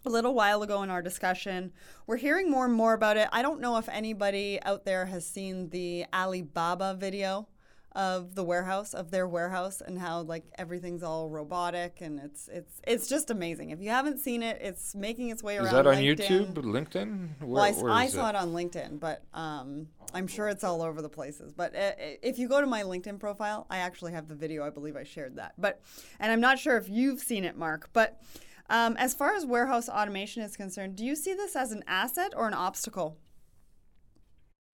a 0.05 0.09
little 0.09 0.35
while 0.35 0.63
ago 0.63 0.83
in 0.83 0.91
our 0.91 1.03
discussion. 1.03 1.73
We're 2.07 2.17
hearing 2.17 2.51
more 2.51 2.65
and 2.65 2.75
more 2.75 2.95
about 2.95 3.17
it. 3.17 3.29
I 3.33 3.43
don't 3.43 3.61
know 3.61 3.77
if 3.79 3.89
anybody 3.89 4.61
out 4.63 4.85
there 4.85 5.07
has 5.07 5.27
seen 5.27 5.71
the 5.71 6.07
Alibaba 6.13 6.95
video 6.95 7.49
of 7.93 8.35
the 8.37 8.45
warehouse 8.45 8.95
of 8.95 9.11
their 9.11 9.27
warehouse 9.27 9.81
and 9.81 9.99
how 9.99 10.21
like 10.21 10.45
everything's 10.57 11.03
all 11.03 11.31
robotic 11.31 12.01
and 12.01 12.21
it's 12.21 12.49
it's 12.49 12.81
it's 12.87 13.09
just 13.09 13.31
amazing. 13.31 13.71
If 13.71 13.81
you 13.81 13.91
haven't 13.91 14.21
seen 14.21 14.43
it, 14.43 14.59
it's 14.61 14.95
making 14.95 15.31
its 15.31 15.43
way 15.43 15.57
around. 15.57 15.67
Is 15.67 15.73
that 15.73 15.87
on 15.87 15.97
LinkedIn. 15.97 16.53
YouTube, 16.53 16.55
LinkedIn? 16.55 17.29
Where, 17.41 17.49
well, 17.49 17.65
I, 17.65 17.73
where 17.73 17.91
I 17.91 18.07
saw 18.07 18.27
it? 18.27 18.31
it? 18.31 18.37
on 18.37 18.53
LinkedIn, 18.53 19.01
but 19.01 19.25
um, 19.35 19.89
I'm 20.15 20.27
sure 20.27 20.49
it's 20.49 20.65
all 20.65 20.83
over 20.83 21.03
the 21.03 21.09
places. 21.09 21.53
But 21.53 21.75
uh, 21.75 21.93
if 22.23 22.39
you 22.39 22.47
go 22.47 22.61
to 22.61 22.67
my 22.67 22.83
LinkedIn 22.83 23.19
profile, 23.19 23.67
I 23.69 23.79
actually 23.79 24.13
have 24.13 24.29
the 24.29 24.37
video. 24.37 24.65
I 24.65 24.71
believe 24.71 24.97
I 24.97 25.05
shared 25.05 25.37
that. 25.37 25.55
But 25.59 25.81
and 26.21 26.31
I'm 26.31 26.41
not 26.41 26.59
sure 26.59 26.77
if 26.77 26.89
you've 26.89 27.21
seen 27.21 27.45
it, 27.45 27.57
Mark. 27.57 27.89
But 27.93 28.21
um, 28.69 28.97
as 28.99 29.15
far 29.15 29.35
as 29.35 29.47
warehouse 29.47 29.89
automation 29.89 30.43
is 30.43 30.57
concerned, 30.57 30.97
do 30.97 31.05
you 31.05 31.17
see 31.17 31.35
this 31.35 31.57
as 31.57 31.73
an 31.73 31.83
asset 31.87 32.33
or 32.37 32.47
an 32.47 32.55
obstacle? 32.55 33.17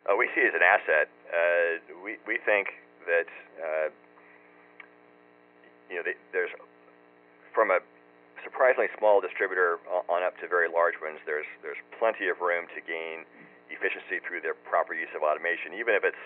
Oh, 0.08 0.16
we 0.16 0.28
see 0.34 0.42
it 0.42 0.52
as 0.52 0.54
an 0.54 0.66
asset. 0.66 1.08
Uh, 1.32 2.02
we 2.04 2.18
we 2.26 2.38
think 2.44 2.68
that 3.06 3.28
uh, 3.56 3.88
you 5.88 5.96
know 5.96 6.02
they, 6.04 6.12
there's 6.32 6.50
from 7.54 7.70
a 7.70 7.78
surprisingly 8.42 8.92
small 8.98 9.24
distributor 9.24 9.80
on 9.88 10.20
up 10.20 10.36
to 10.42 10.48
very 10.48 10.68
large 10.68 11.00
ones. 11.00 11.18
There's 11.24 11.48
there's 11.62 11.80
plenty 11.96 12.28
of 12.28 12.44
room 12.44 12.68
to 12.76 12.80
gain 12.84 13.24
efficiency 13.72 14.20
through 14.20 14.44
their 14.44 14.54
proper 14.54 14.92
use 14.92 15.10
of 15.16 15.24
automation, 15.24 15.72
even 15.72 15.96
if 15.96 16.04
it's 16.04 16.24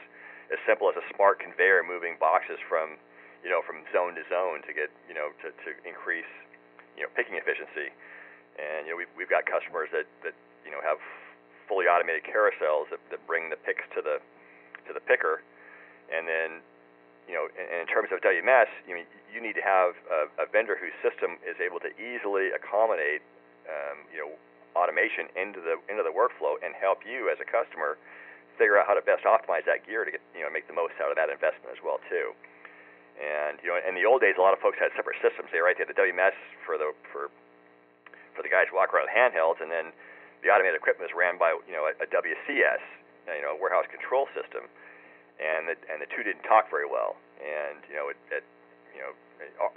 as 0.51 0.59
simple 0.67 0.91
as 0.91 0.99
a 0.99 1.07
smart 1.15 1.39
conveyor 1.39 1.87
moving 1.87 2.19
boxes 2.19 2.59
from 2.67 2.99
you 3.45 3.51
know 3.53 3.63
from 3.63 3.87
zone 3.95 4.19
to 4.19 4.25
zone 4.27 4.65
to 4.67 4.75
get 4.75 4.91
you 5.07 5.15
know 5.15 5.31
to, 5.39 5.55
to 5.63 5.71
increase 5.87 6.29
you 6.99 7.07
know 7.07 7.11
picking 7.15 7.39
efficiency. 7.39 7.95
And 8.59 8.91
you 8.91 8.93
know 8.93 8.99
we've 8.99 9.15
we've 9.15 9.31
got 9.31 9.47
customers 9.47 9.89
that 9.95 10.11
that 10.27 10.35
you 10.67 10.75
know 10.75 10.83
have 10.83 10.99
fully 11.71 11.87
automated 11.87 12.27
carousels 12.27 12.91
that, 12.91 12.99
that 13.15 13.23
bring 13.31 13.55
the 13.55 13.61
picks 13.63 13.87
to 13.95 14.03
the 14.03 14.19
to 14.87 14.93
the 14.93 15.01
picker 15.07 15.47
and 16.09 16.25
then, 16.25 16.65
you 17.29 17.37
know, 17.37 17.49
in, 17.53 17.67
in 17.69 17.87
terms 17.89 18.09
of 18.13 18.25
WMS, 18.25 18.69
you 18.89 18.97
mean, 18.97 19.09
you 19.29 19.41
need 19.41 19.55
to 19.61 19.65
have 19.65 19.93
a, 20.09 20.21
a 20.41 20.47
vendor 20.49 20.77
whose 20.77 20.97
system 21.05 21.37
is 21.45 21.57
able 21.61 21.81
to 21.85 21.93
easily 22.01 22.51
accommodate, 22.53 23.21
um, 23.69 24.09
you 24.09 24.19
know, 24.19 24.33
automation 24.77 25.29
into 25.35 25.59
the 25.59 25.81
into 25.91 26.05
the 26.05 26.13
workflow 26.13 26.55
and 26.63 26.71
help 26.77 27.03
you 27.03 27.27
as 27.33 27.41
a 27.43 27.49
customer 27.49 27.99
figure 28.61 28.79
out 28.79 28.87
how 28.87 28.95
to 28.95 29.03
best 29.03 29.25
optimize 29.27 29.65
that 29.67 29.83
gear 29.83 30.05
to 30.05 30.13
get 30.13 30.23
you 30.37 30.45
know 30.45 30.51
make 30.53 30.69
the 30.71 30.77
most 30.77 30.95
out 31.03 31.11
of 31.11 31.17
that 31.19 31.33
investment 31.33 31.73
as 31.73 31.81
well 31.83 31.99
too. 32.07 32.31
And 33.19 33.59
you 33.67 33.75
know, 33.75 33.79
in 33.83 33.99
the 33.99 34.07
old 34.07 34.23
days, 34.23 34.39
a 34.39 34.43
lot 34.43 34.55
of 34.55 34.63
folks 34.63 34.79
had 34.79 34.95
separate 34.95 35.19
systems. 35.19 35.51
They 35.51 35.59
right, 35.59 35.75
they 35.75 35.83
had 35.83 35.91
the 35.91 35.99
WMS 35.99 36.39
for 36.63 36.79
the 36.79 36.95
for 37.11 37.31
for 38.39 38.47
the 38.47 38.51
guys 38.51 38.71
who 38.71 38.79
walk 38.79 38.95
around 38.95 39.11
with 39.11 39.17
handhelds, 39.19 39.59
and 39.59 39.67
then 39.71 39.91
the 40.47 40.55
automated 40.55 40.79
equipment 40.79 41.11
was 41.11 41.15
ran 41.19 41.35
by 41.35 41.51
you 41.67 41.75
know 41.75 41.91
a, 41.91 41.95
a 41.99 42.07
WCS, 42.07 42.83
uh, 43.27 43.35
you 43.35 43.43
know, 43.43 43.55
a 43.55 43.59
warehouse 43.59 43.91
control 43.91 44.31
system 44.39 44.71
and 45.39 45.71
the 45.71 45.77
and 45.87 46.03
the 46.03 46.11
two 46.11 46.23
didn't 46.27 46.43
talk 46.45 46.71
very 46.71 46.87
well. 46.87 47.17
And 47.39 47.83
you 47.87 47.95
know, 47.95 48.11
it, 48.11 48.19
it 48.31 48.45
you 48.95 49.01
know, 49.03 49.15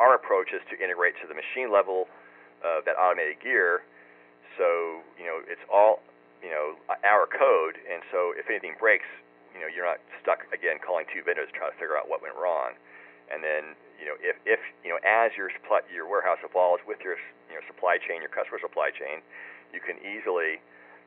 our 0.02 0.18
approach 0.18 0.50
is 0.54 0.62
to 0.74 0.76
integrate 0.82 1.14
to 1.22 1.30
the 1.30 1.38
machine 1.38 1.70
level 1.70 2.10
of 2.66 2.86
that 2.90 2.98
automated 2.98 3.42
gear. 3.42 3.86
So 4.58 5.02
you 5.18 5.26
know, 5.30 5.42
it's 5.46 5.64
all 5.70 6.02
you 6.42 6.50
know 6.50 6.78
our 7.06 7.30
code, 7.30 7.78
and 7.86 8.02
so 8.10 8.34
if 8.34 8.50
anything 8.50 8.74
breaks, 8.82 9.08
you 9.54 9.62
know, 9.62 9.70
you're 9.70 9.86
not 9.86 10.02
stuck 10.22 10.50
again 10.50 10.82
calling 10.82 11.06
two 11.14 11.22
vendors 11.22 11.50
to 11.54 11.56
try 11.56 11.70
to 11.70 11.78
figure 11.78 11.96
out 11.96 12.10
what 12.10 12.26
went 12.26 12.36
wrong. 12.36 12.74
And 13.32 13.41
then 13.44 13.74
you 13.98 14.06
know 14.06 14.17
if, 14.20 14.36
if 14.46 14.60
you 14.84 14.91
know 14.91 15.00
as 15.08 15.32
your 15.39 15.50
supply, 15.50 15.82
your 15.88 16.06
warehouse 16.06 16.44
evolves 16.44 16.84
with 16.86 17.00
your 17.02 17.15
you 17.50 17.56
know 17.56 17.63
supply 17.65 17.98
chain, 17.98 18.20
your 18.20 18.32
customer 18.32 18.60
supply 18.60 18.91
chain, 18.91 19.24
you 19.74 19.80
can 19.80 19.98
easily 20.04 20.60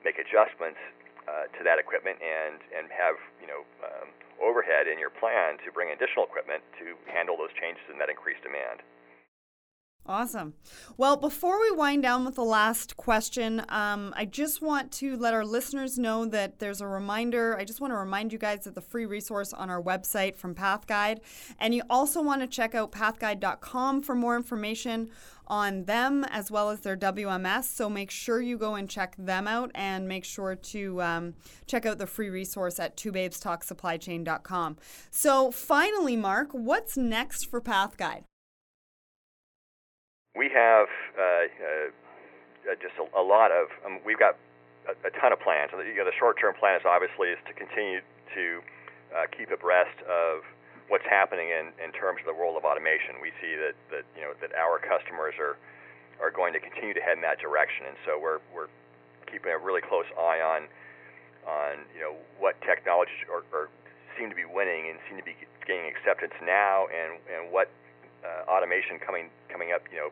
make 0.02 0.16
adjustments 0.18 0.80
uh, 1.28 1.48
to 1.56 1.60
that 1.64 1.78
equipment 1.78 2.18
and 2.20 2.60
and 2.72 2.88
have 2.90 3.16
you 3.40 3.46
know 3.46 3.62
um, 3.84 4.08
overhead 4.40 4.88
in 4.88 4.98
your 4.98 5.12
plan 5.12 5.60
to 5.62 5.70
bring 5.70 5.92
additional 5.92 6.24
equipment 6.24 6.64
to 6.80 6.96
handle 7.06 7.36
those 7.36 7.52
changes 7.54 7.84
in 7.92 8.00
that 8.00 8.08
increased 8.08 8.42
demand. 8.42 8.80
Awesome. 10.06 10.52
Well, 10.98 11.16
before 11.16 11.58
we 11.58 11.70
wind 11.70 12.02
down 12.02 12.26
with 12.26 12.34
the 12.34 12.44
last 12.44 12.98
question, 12.98 13.64
um, 13.70 14.12
I 14.14 14.26
just 14.26 14.60
want 14.60 14.92
to 14.92 15.16
let 15.16 15.32
our 15.32 15.46
listeners 15.46 15.98
know 15.98 16.26
that 16.26 16.58
there's 16.58 16.82
a 16.82 16.86
reminder. 16.86 17.56
I 17.56 17.64
just 17.64 17.80
want 17.80 17.90
to 17.92 17.96
remind 17.96 18.30
you 18.30 18.38
guys 18.38 18.64
that 18.64 18.74
the 18.74 18.82
free 18.82 19.06
resource 19.06 19.54
on 19.54 19.70
our 19.70 19.82
website 19.82 20.36
from 20.36 20.54
Pathguide. 20.54 21.20
And 21.58 21.74
you 21.74 21.82
also 21.88 22.20
want 22.20 22.42
to 22.42 22.46
check 22.46 22.74
out 22.74 22.92
pathguide.com 22.92 24.02
for 24.02 24.14
more 24.14 24.36
information 24.36 25.08
on 25.46 25.84
them 25.84 26.24
as 26.24 26.50
well 26.50 26.68
as 26.68 26.80
their 26.80 26.98
WMS. 26.98 27.64
So 27.64 27.88
make 27.88 28.10
sure 28.10 28.42
you 28.42 28.58
go 28.58 28.74
and 28.74 28.90
check 28.90 29.14
them 29.16 29.48
out 29.48 29.70
and 29.74 30.06
make 30.06 30.26
sure 30.26 30.54
to 30.54 31.00
um, 31.00 31.34
check 31.66 31.86
out 31.86 31.96
the 31.96 32.06
free 32.06 32.28
resource 32.28 32.78
at 32.78 32.98
twobabestalksupplychain.com. 32.98 34.76
So 35.10 35.50
finally, 35.50 36.16
Mark, 36.16 36.50
what's 36.52 36.98
next 36.98 37.48
for 37.48 37.62
Pathguide? 37.62 38.24
We 40.34 40.50
have 40.50 40.90
uh, 41.14 41.46
uh, 41.46 42.74
just 42.82 42.98
a, 42.98 43.06
a, 43.14 43.22
lot 43.22 43.54
of, 43.54 43.70
um, 43.86 44.02
we've 44.02 44.18
got 44.18 44.34
a, 44.90 44.98
a, 45.06 45.10
ton 45.22 45.30
of 45.30 45.38
plans. 45.38 45.70
You 45.70 45.94
know, 45.94 46.04
the 46.04 46.18
short-term 46.18 46.58
plan 46.58 46.74
is 46.74 46.82
obviously 46.82 47.30
is 47.30 47.38
to 47.46 47.54
continue 47.54 48.02
to 48.34 48.58
uh, 49.14 49.30
keep 49.30 49.54
abreast 49.54 49.94
of 50.10 50.42
what's 50.90 51.06
happening 51.06 51.54
in, 51.54 51.70
in 51.78 51.94
terms 51.94 52.18
of 52.18 52.26
the 52.26 52.34
world 52.34 52.58
of 52.58 52.66
automation. 52.66 53.22
We 53.22 53.30
see 53.38 53.54
that, 53.54 53.78
that 53.94 54.04
you 54.18 54.26
know 54.26 54.34
that 54.42 54.50
our 54.58 54.82
customers 54.82 55.38
are 55.38 55.56
are 56.18 56.34
going 56.34 56.52
to 56.52 56.60
continue 56.60 56.94
to 56.94 57.00
head 57.00 57.14
in 57.14 57.22
that 57.22 57.38
direction, 57.38 57.86
and 57.86 57.96
so 58.04 58.18
we're 58.18 58.42
we're 58.50 58.68
keeping 59.30 59.54
a 59.54 59.58
really 59.58 59.80
close 59.80 60.06
eye 60.18 60.42
on 60.42 60.66
on 61.46 61.86
you 61.94 62.02
know 62.02 62.18
what 62.42 62.58
technologies 62.66 63.22
are, 63.30 63.46
are 63.54 63.70
seem 64.18 64.28
to 64.28 64.36
be 64.36 64.44
winning 64.44 64.90
and 64.90 64.98
seem 65.08 65.16
to 65.16 65.24
be 65.24 65.38
gaining 65.62 65.88
acceptance 65.88 66.34
now, 66.42 66.90
and 66.90 67.22
and 67.32 67.48
what 67.48 67.70
uh, 68.26 68.50
automation 68.50 68.98
coming 68.98 69.30
coming 69.48 69.72
up 69.72 69.86
you 69.88 69.96
know 69.96 70.10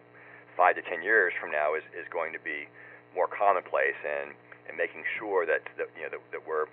five 0.56 0.76
to 0.76 0.82
ten 0.82 1.02
years 1.02 1.32
from 1.40 1.50
now 1.50 1.74
is, 1.74 1.82
is 1.96 2.06
going 2.10 2.32
to 2.32 2.40
be 2.40 2.68
more 3.14 3.28
commonplace, 3.28 3.98
and 4.04 4.32
and 4.68 4.76
making 4.76 5.04
sure 5.18 5.44
that, 5.46 5.62
that 5.76 5.88
you 5.96 6.02
know 6.06 6.12
that, 6.16 6.22
that 6.32 6.42
we're 6.46 6.66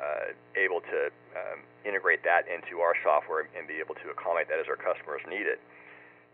uh, 0.00 0.34
able 0.56 0.80
to 0.80 1.10
um, 1.38 1.62
integrate 1.86 2.22
that 2.24 2.46
into 2.50 2.80
our 2.80 2.94
software 3.02 3.46
and 3.54 3.66
be 3.66 3.78
able 3.78 3.94
to 3.94 4.10
accommodate 4.10 4.48
that 4.50 4.58
as 4.58 4.66
our 4.66 4.78
customers 4.78 5.22
need 5.28 5.46
it. 5.46 5.60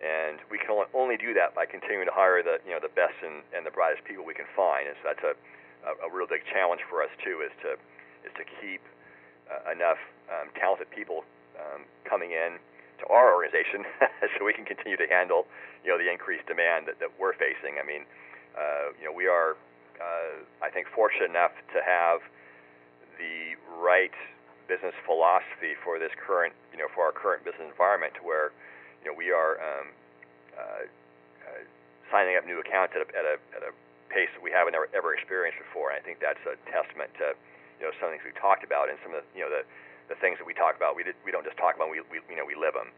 And 0.00 0.40
we 0.48 0.56
can 0.56 0.72
only 0.72 1.20
do 1.20 1.36
that 1.36 1.52
by 1.52 1.68
continuing 1.68 2.08
to 2.08 2.14
hire 2.14 2.40
the 2.40 2.56
you 2.64 2.72
know 2.72 2.80
the 2.80 2.92
best 2.92 3.16
and, 3.20 3.44
and 3.52 3.68
the 3.68 3.74
brightest 3.74 4.04
people 4.08 4.24
we 4.24 4.32
can 4.32 4.48
find. 4.56 4.88
And 4.88 4.96
so 5.02 5.04
that's 5.12 5.24
a, 5.24 5.34
a, 5.84 6.08
a 6.08 6.08
real 6.08 6.28
big 6.28 6.40
challenge 6.48 6.80
for 6.88 7.04
us 7.04 7.12
too 7.20 7.44
is 7.44 7.52
to 7.64 7.76
is 8.24 8.32
to 8.40 8.44
keep 8.60 8.80
uh, 9.52 9.72
enough 9.72 10.00
um, 10.32 10.48
talented 10.56 10.88
people 10.88 11.24
um, 11.60 11.84
coming 12.08 12.32
in 12.32 12.56
to 13.00 13.06
our 13.08 13.34
organization 13.34 13.84
so 14.36 14.44
we 14.44 14.52
can 14.52 14.64
continue 14.64 14.96
to 14.96 15.08
handle 15.08 15.46
you 15.84 15.90
know 15.90 15.98
the 15.98 16.10
increased 16.10 16.46
demand 16.46 16.86
that, 16.86 17.00
that 17.00 17.10
we're 17.18 17.34
facing. 17.34 17.80
I 17.80 17.84
mean, 17.84 18.04
uh, 18.56 18.92
you 19.00 19.08
know 19.08 19.12
we 19.12 19.26
are 19.26 19.56
uh, 20.00 20.40
I 20.64 20.70
think 20.72 20.88
fortunate 20.88 21.28
enough 21.28 21.52
to 21.76 21.80
have 21.84 22.24
the 23.20 23.54
right 23.76 24.16
business 24.64 24.96
philosophy 25.04 25.76
for 25.84 26.00
this 26.00 26.14
current, 26.16 26.54
you 26.72 26.78
know, 26.80 26.88
for 26.94 27.04
our 27.04 27.12
current 27.12 27.44
business 27.44 27.68
environment, 27.68 28.16
where, 28.24 28.54
you 29.04 29.12
know, 29.12 29.16
we 29.16 29.28
are 29.28 29.60
um, 29.60 29.86
uh, 30.56 30.84
uh, 31.44 31.60
signing 32.08 32.38
up 32.38 32.48
new 32.48 32.62
accounts 32.62 32.96
at 32.96 33.04
a, 33.04 33.08
at 33.12 33.26
a 33.26 33.36
at 33.52 33.62
a 33.66 33.72
pace 34.08 34.30
that 34.34 34.42
we 34.42 34.50
haven't 34.50 34.74
ever, 34.74 34.90
ever 34.94 35.14
experienced 35.14 35.60
before. 35.60 35.92
And 35.92 35.98
I 35.98 36.02
think 36.02 36.18
that's 36.18 36.40
a 36.48 36.58
testament 36.70 37.10
to, 37.22 37.36
you 37.78 37.86
know, 37.86 37.92
some 38.02 38.10
things 38.10 38.24
we've 38.24 38.38
talked 38.38 38.66
about 38.66 38.90
and 38.90 38.98
some 39.04 39.14
of 39.14 39.22
the, 39.22 39.26
you 39.34 39.42
know, 39.44 39.50
the 39.52 39.62
the 40.10 40.18
things 40.18 40.42
that 40.42 40.44
we 40.44 40.52
talk 40.52 40.74
about. 40.74 40.98
We 40.98 41.06
did, 41.06 41.14
we 41.22 41.30
don't 41.30 41.46
just 41.46 41.56
talk 41.56 41.78
about. 41.78 41.88
Them, 41.88 41.94
we, 41.94 42.02
we 42.10 42.18
you 42.26 42.36
know 42.36 42.44
we 42.44 42.58
live 42.58 42.74
them. 42.74 42.90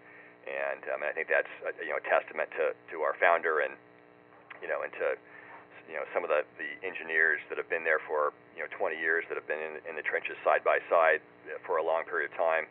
And, 0.43 0.83
um, 0.91 1.07
I 1.07 1.15
think 1.15 1.31
that's 1.31 1.53
a, 1.63 1.71
you 1.85 1.93
know 1.93 2.01
a 2.01 2.07
testament 2.09 2.51
to 2.57 2.73
to 2.73 3.05
our 3.05 3.15
founder 3.21 3.63
and 3.63 3.77
you 4.59 4.67
know 4.67 4.83
and 4.83 4.91
to 4.99 5.15
you 5.87 5.95
know 5.95 6.09
some 6.11 6.25
of 6.25 6.33
the 6.33 6.43
the 6.57 6.73
engineers 6.81 7.39
that 7.53 7.61
have 7.61 7.69
been 7.69 7.85
there 7.85 8.01
for 8.03 8.33
you 8.57 8.65
know 8.65 8.71
20 8.75 8.97
years 8.97 9.23
that 9.29 9.37
have 9.37 9.47
been 9.47 9.61
in, 9.61 9.79
in 9.87 9.95
the 9.95 10.03
trenches 10.03 10.35
side 10.43 10.65
by 10.65 10.81
side 10.89 11.21
for 11.63 11.77
a 11.79 11.85
long 11.85 12.03
period 12.09 12.33
of 12.33 12.35
time, 12.35 12.65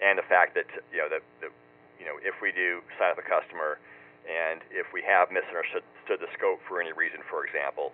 and 0.00 0.16
the 0.16 0.26
fact 0.30 0.54
that 0.54 0.70
you 0.94 1.02
know 1.02 1.10
that, 1.10 1.20
that 1.42 1.52
you 1.98 2.06
know 2.06 2.16
if 2.22 2.38
we 2.40 2.54
do 2.54 2.80
sign 2.96 3.12
up 3.12 3.18
a 3.18 3.26
customer, 3.26 3.82
and 4.24 4.62
if 4.70 4.88
we 4.94 5.02
have 5.02 5.28
misunderstood 5.34 5.84
the 6.08 6.30
scope 6.38 6.62
for 6.68 6.80
any 6.80 6.92
reason, 6.92 7.20
for 7.28 7.44
example, 7.44 7.92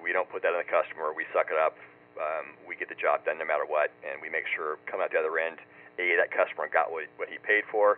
we 0.00 0.12
don't 0.12 0.28
put 0.30 0.40
that 0.44 0.54
on 0.54 0.62
the 0.62 0.70
customer. 0.70 1.10
We 1.10 1.26
suck 1.32 1.50
it 1.50 1.58
up. 1.58 1.76
Um, 2.16 2.56
we 2.66 2.76
get 2.76 2.88
the 2.88 2.98
job 2.98 3.24
done 3.24 3.38
no 3.38 3.46
matter 3.46 3.64
what, 3.68 3.92
and 4.04 4.20
we 4.20 4.28
make 4.28 4.48
sure 4.48 4.80
come 4.88 5.00
out 5.00 5.12
the 5.12 5.20
other 5.20 5.38
end. 5.38 5.60
A, 5.96 6.16
that 6.16 6.28
customer 6.32 6.68
got 6.68 6.92
what, 6.92 7.08
what 7.16 7.28
he 7.28 7.40
paid 7.40 7.64
for. 7.72 7.96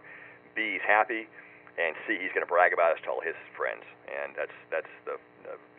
B, 0.55 0.79
he's 0.79 0.87
happy, 0.87 1.27
and 1.79 1.95
C, 2.07 2.19
he's 2.19 2.31
going 2.31 2.47
to 2.47 2.51
brag 2.51 2.73
about 2.73 2.95
us 2.95 3.01
to 3.03 3.11
all 3.11 3.23
his 3.23 3.39
friends. 3.59 3.83
And 4.07 4.35
that's 4.39 4.55
that's 4.71 4.91
the 5.07 5.19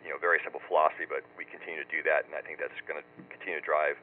you 0.04 0.10
know 0.10 0.18
very 0.18 0.38
simple 0.42 0.60
philosophy, 0.66 1.04
but 1.08 1.22
we 1.36 1.44
continue 1.44 1.82
to 1.82 1.90
do 1.90 2.02
that, 2.04 2.26
and 2.26 2.34
I 2.34 2.40
think 2.40 2.58
that's 2.58 2.76
going 2.88 3.00
to 3.00 3.06
continue 3.28 3.60
to 3.60 3.64
drive 3.64 3.96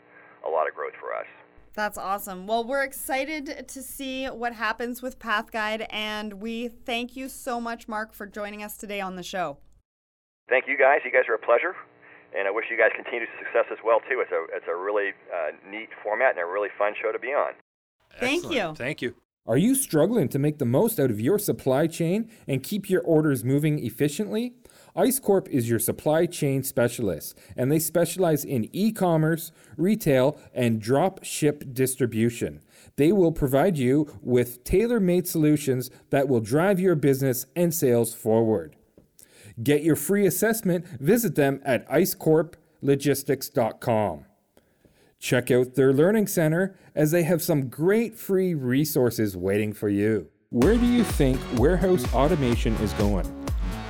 a 0.45 0.49
lot 0.49 0.67
of 0.67 0.75
growth 0.75 0.93
for 0.99 1.13
us. 1.13 1.27
That's 1.73 1.97
awesome. 1.97 2.47
Well, 2.47 2.63
we're 2.63 2.83
excited 2.83 3.67
to 3.67 3.83
see 3.83 4.25
what 4.25 4.53
happens 4.53 5.01
with 5.01 5.19
Pathguide, 5.19 5.85
and 5.91 6.41
we 6.41 6.69
thank 6.69 7.15
you 7.15 7.29
so 7.29 7.61
much, 7.61 7.87
Mark, 7.87 8.13
for 8.13 8.25
joining 8.25 8.63
us 8.63 8.77
today 8.77 8.99
on 8.99 9.15
the 9.15 9.23
show. 9.23 9.57
Thank 10.49 10.65
you, 10.67 10.77
guys. 10.77 11.01
You 11.05 11.11
guys 11.11 11.29
are 11.29 11.35
a 11.35 11.39
pleasure, 11.39 11.75
and 12.35 12.47
I 12.47 12.51
wish 12.51 12.65
you 12.71 12.77
guys 12.77 12.91
continued 12.95 13.29
success 13.37 13.65
as 13.71 13.77
well 13.83 13.99
too. 14.09 14.19
It's 14.21 14.31
a 14.31 14.45
it's 14.55 14.67
a 14.67 14.75
really 14.75 15.11
uh, 15.33 15.51
neat 15.69 15.89
format 16.03 16.31
and 16.31 16.39
a 16.39 16.45
really 16.45 16.69
fun 16.77 16.93
show 17.01 17.11
to 17.11 17.19
be 17.19 17.29
on. 17.29 17.53
Thank 18.19 18.45
Excellent. 18.45 18.55
you. 18.55 18.75
Thank 18.75 19.01
you. 19.01 19.15
Are 19.47 19.57
you 19.57 19.75
struggling 19.75 20.27
to 20.29 20.39
make 20.39 20.57
the 20.57 20.65
most 20.65 20.99
out 20.99 21.09
of 21.09 21.21
your 21.21 21.39
supply 21.39 21.87
chain 21.87 22.29
and 22.49 22.61
keep 22.61 22.89
your 22.89 23.01
orders 23.01 23.45
moving 23.45 23.79
efficiently? 23.79 24.55
ICE 24.93 25.19
Corp 25.19 25.47
is 25.47 25.69
your 25.69 25.79
supply 25.79 26.25
chain 26.25 26.63
specialist, 26.63 27.37
and 27.55 27.71
they 27.71 27.79
specialize 27.79 28.43
in 28.43 28.67
e 28.73 28.91
commerce, 28.91 29.53
retail, 29.77 30.37
and 30.53 30.81
drop 30.81 31.23
ship 31.23 31.63
distribution. 31.71 32.61
They 32.97 33.13
will 33.13 33.31
provide 33.31 33.77
you 33.77 34.11
with 34.21 34.65
tailor 34.65 34.99
made 34.99 35.27
solutions 35.27 35.91
that 36.09 36.27
will 36.27 36.41
drive 36.41 36.79
your 36.79 36.95
business 36.95 37.45
and 37.55 37.73
sales 37.73 38.13
forward. 38.13 38.75
Get 39.61 39.83
your 39.83 39.95
free 39.95 40.25
assessment, 40.27 40.85
visit 40.99 41.35
them 41.35 41.61
at 41.65 41.87
icecorplogistics.com. 41.89 44.25
Check 45.19 45.49
out 45.49 45.73
their 45.73 45.91
Learning 45.93 46.27
Center 46.27 46.75
as 46.93 47.09
they 47.11 47.23
have 47.23 47.41
some 47.41 47.69
great 47.69 48.13
free 48.15 48.53
resources 48.53 49.35
waiting 49.35 49.73
for 49.73 49.89
you. 49.89 50.27
Where 50.49 50.75
do 50.75 50.85
you 50.85 51.03
think 51.03 51.41
warehouse 51.57 52.05
automation 52.13 52.75
is 52.75 52.93
going? 52.93 53.25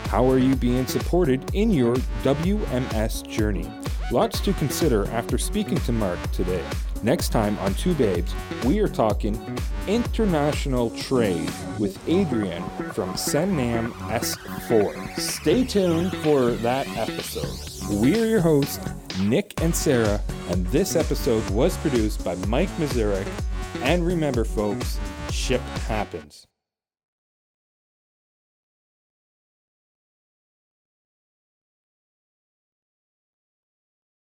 How 0.05 0.25
are 0.29 0.39
you 0.39 0.55
being 0.55 0.87
supported 0.87 1.53
in 1.53 1.69
your 1.69 1.97
WMS 2.23 3.27
journey? 3.27 3.69
Lots 4.11 4.39
to 4.39 4.53
consider 4.53 5.05
after 5.09 5.37
speaking 5.37 5.77
to 5.79 5.91
Mark 5.91 6.17
today. 6.31 6.63
Next 7.03 7.29
time 7.29 7.57
on 7.59 7.75
Two 7.75 7.93
Babes, 7.93 8.33
we 8.65 8.79
are 8.79 8.87
talking 8.87 9.39
international 9.87 10.89
trade 10.91 11.49
with 11.77 11.97
Adrian 12.09 12.63
from 12.91 13.13
Sennam 13.13 13.91
S4. 14.09 15.19
Stay 15.19 15.63
tuned 15.63 16.11
for 16.17 16.51
that 16.51 16.87
episode. 16.97 18.01
We're 18.01 18.25
your 18.25 18.41
hosts, 18.41 18.79
Nick 19.21 19.61
and 19.61 19.75
Sarah, 19.75 20.19
and 20.49 20.65
this 20.67 20.95
episode 20.95 21.47
was 21.51 21.77
produced 21.77 22.25
by 22.25 22.35
Mike 22.47 22.69
Mazurek. 22.77 23.27
And 23.83 24.05
remember, 24.05 24.43
folks, 24.43 24.99
ship 25.29 25.61
happens. 25.87 26.47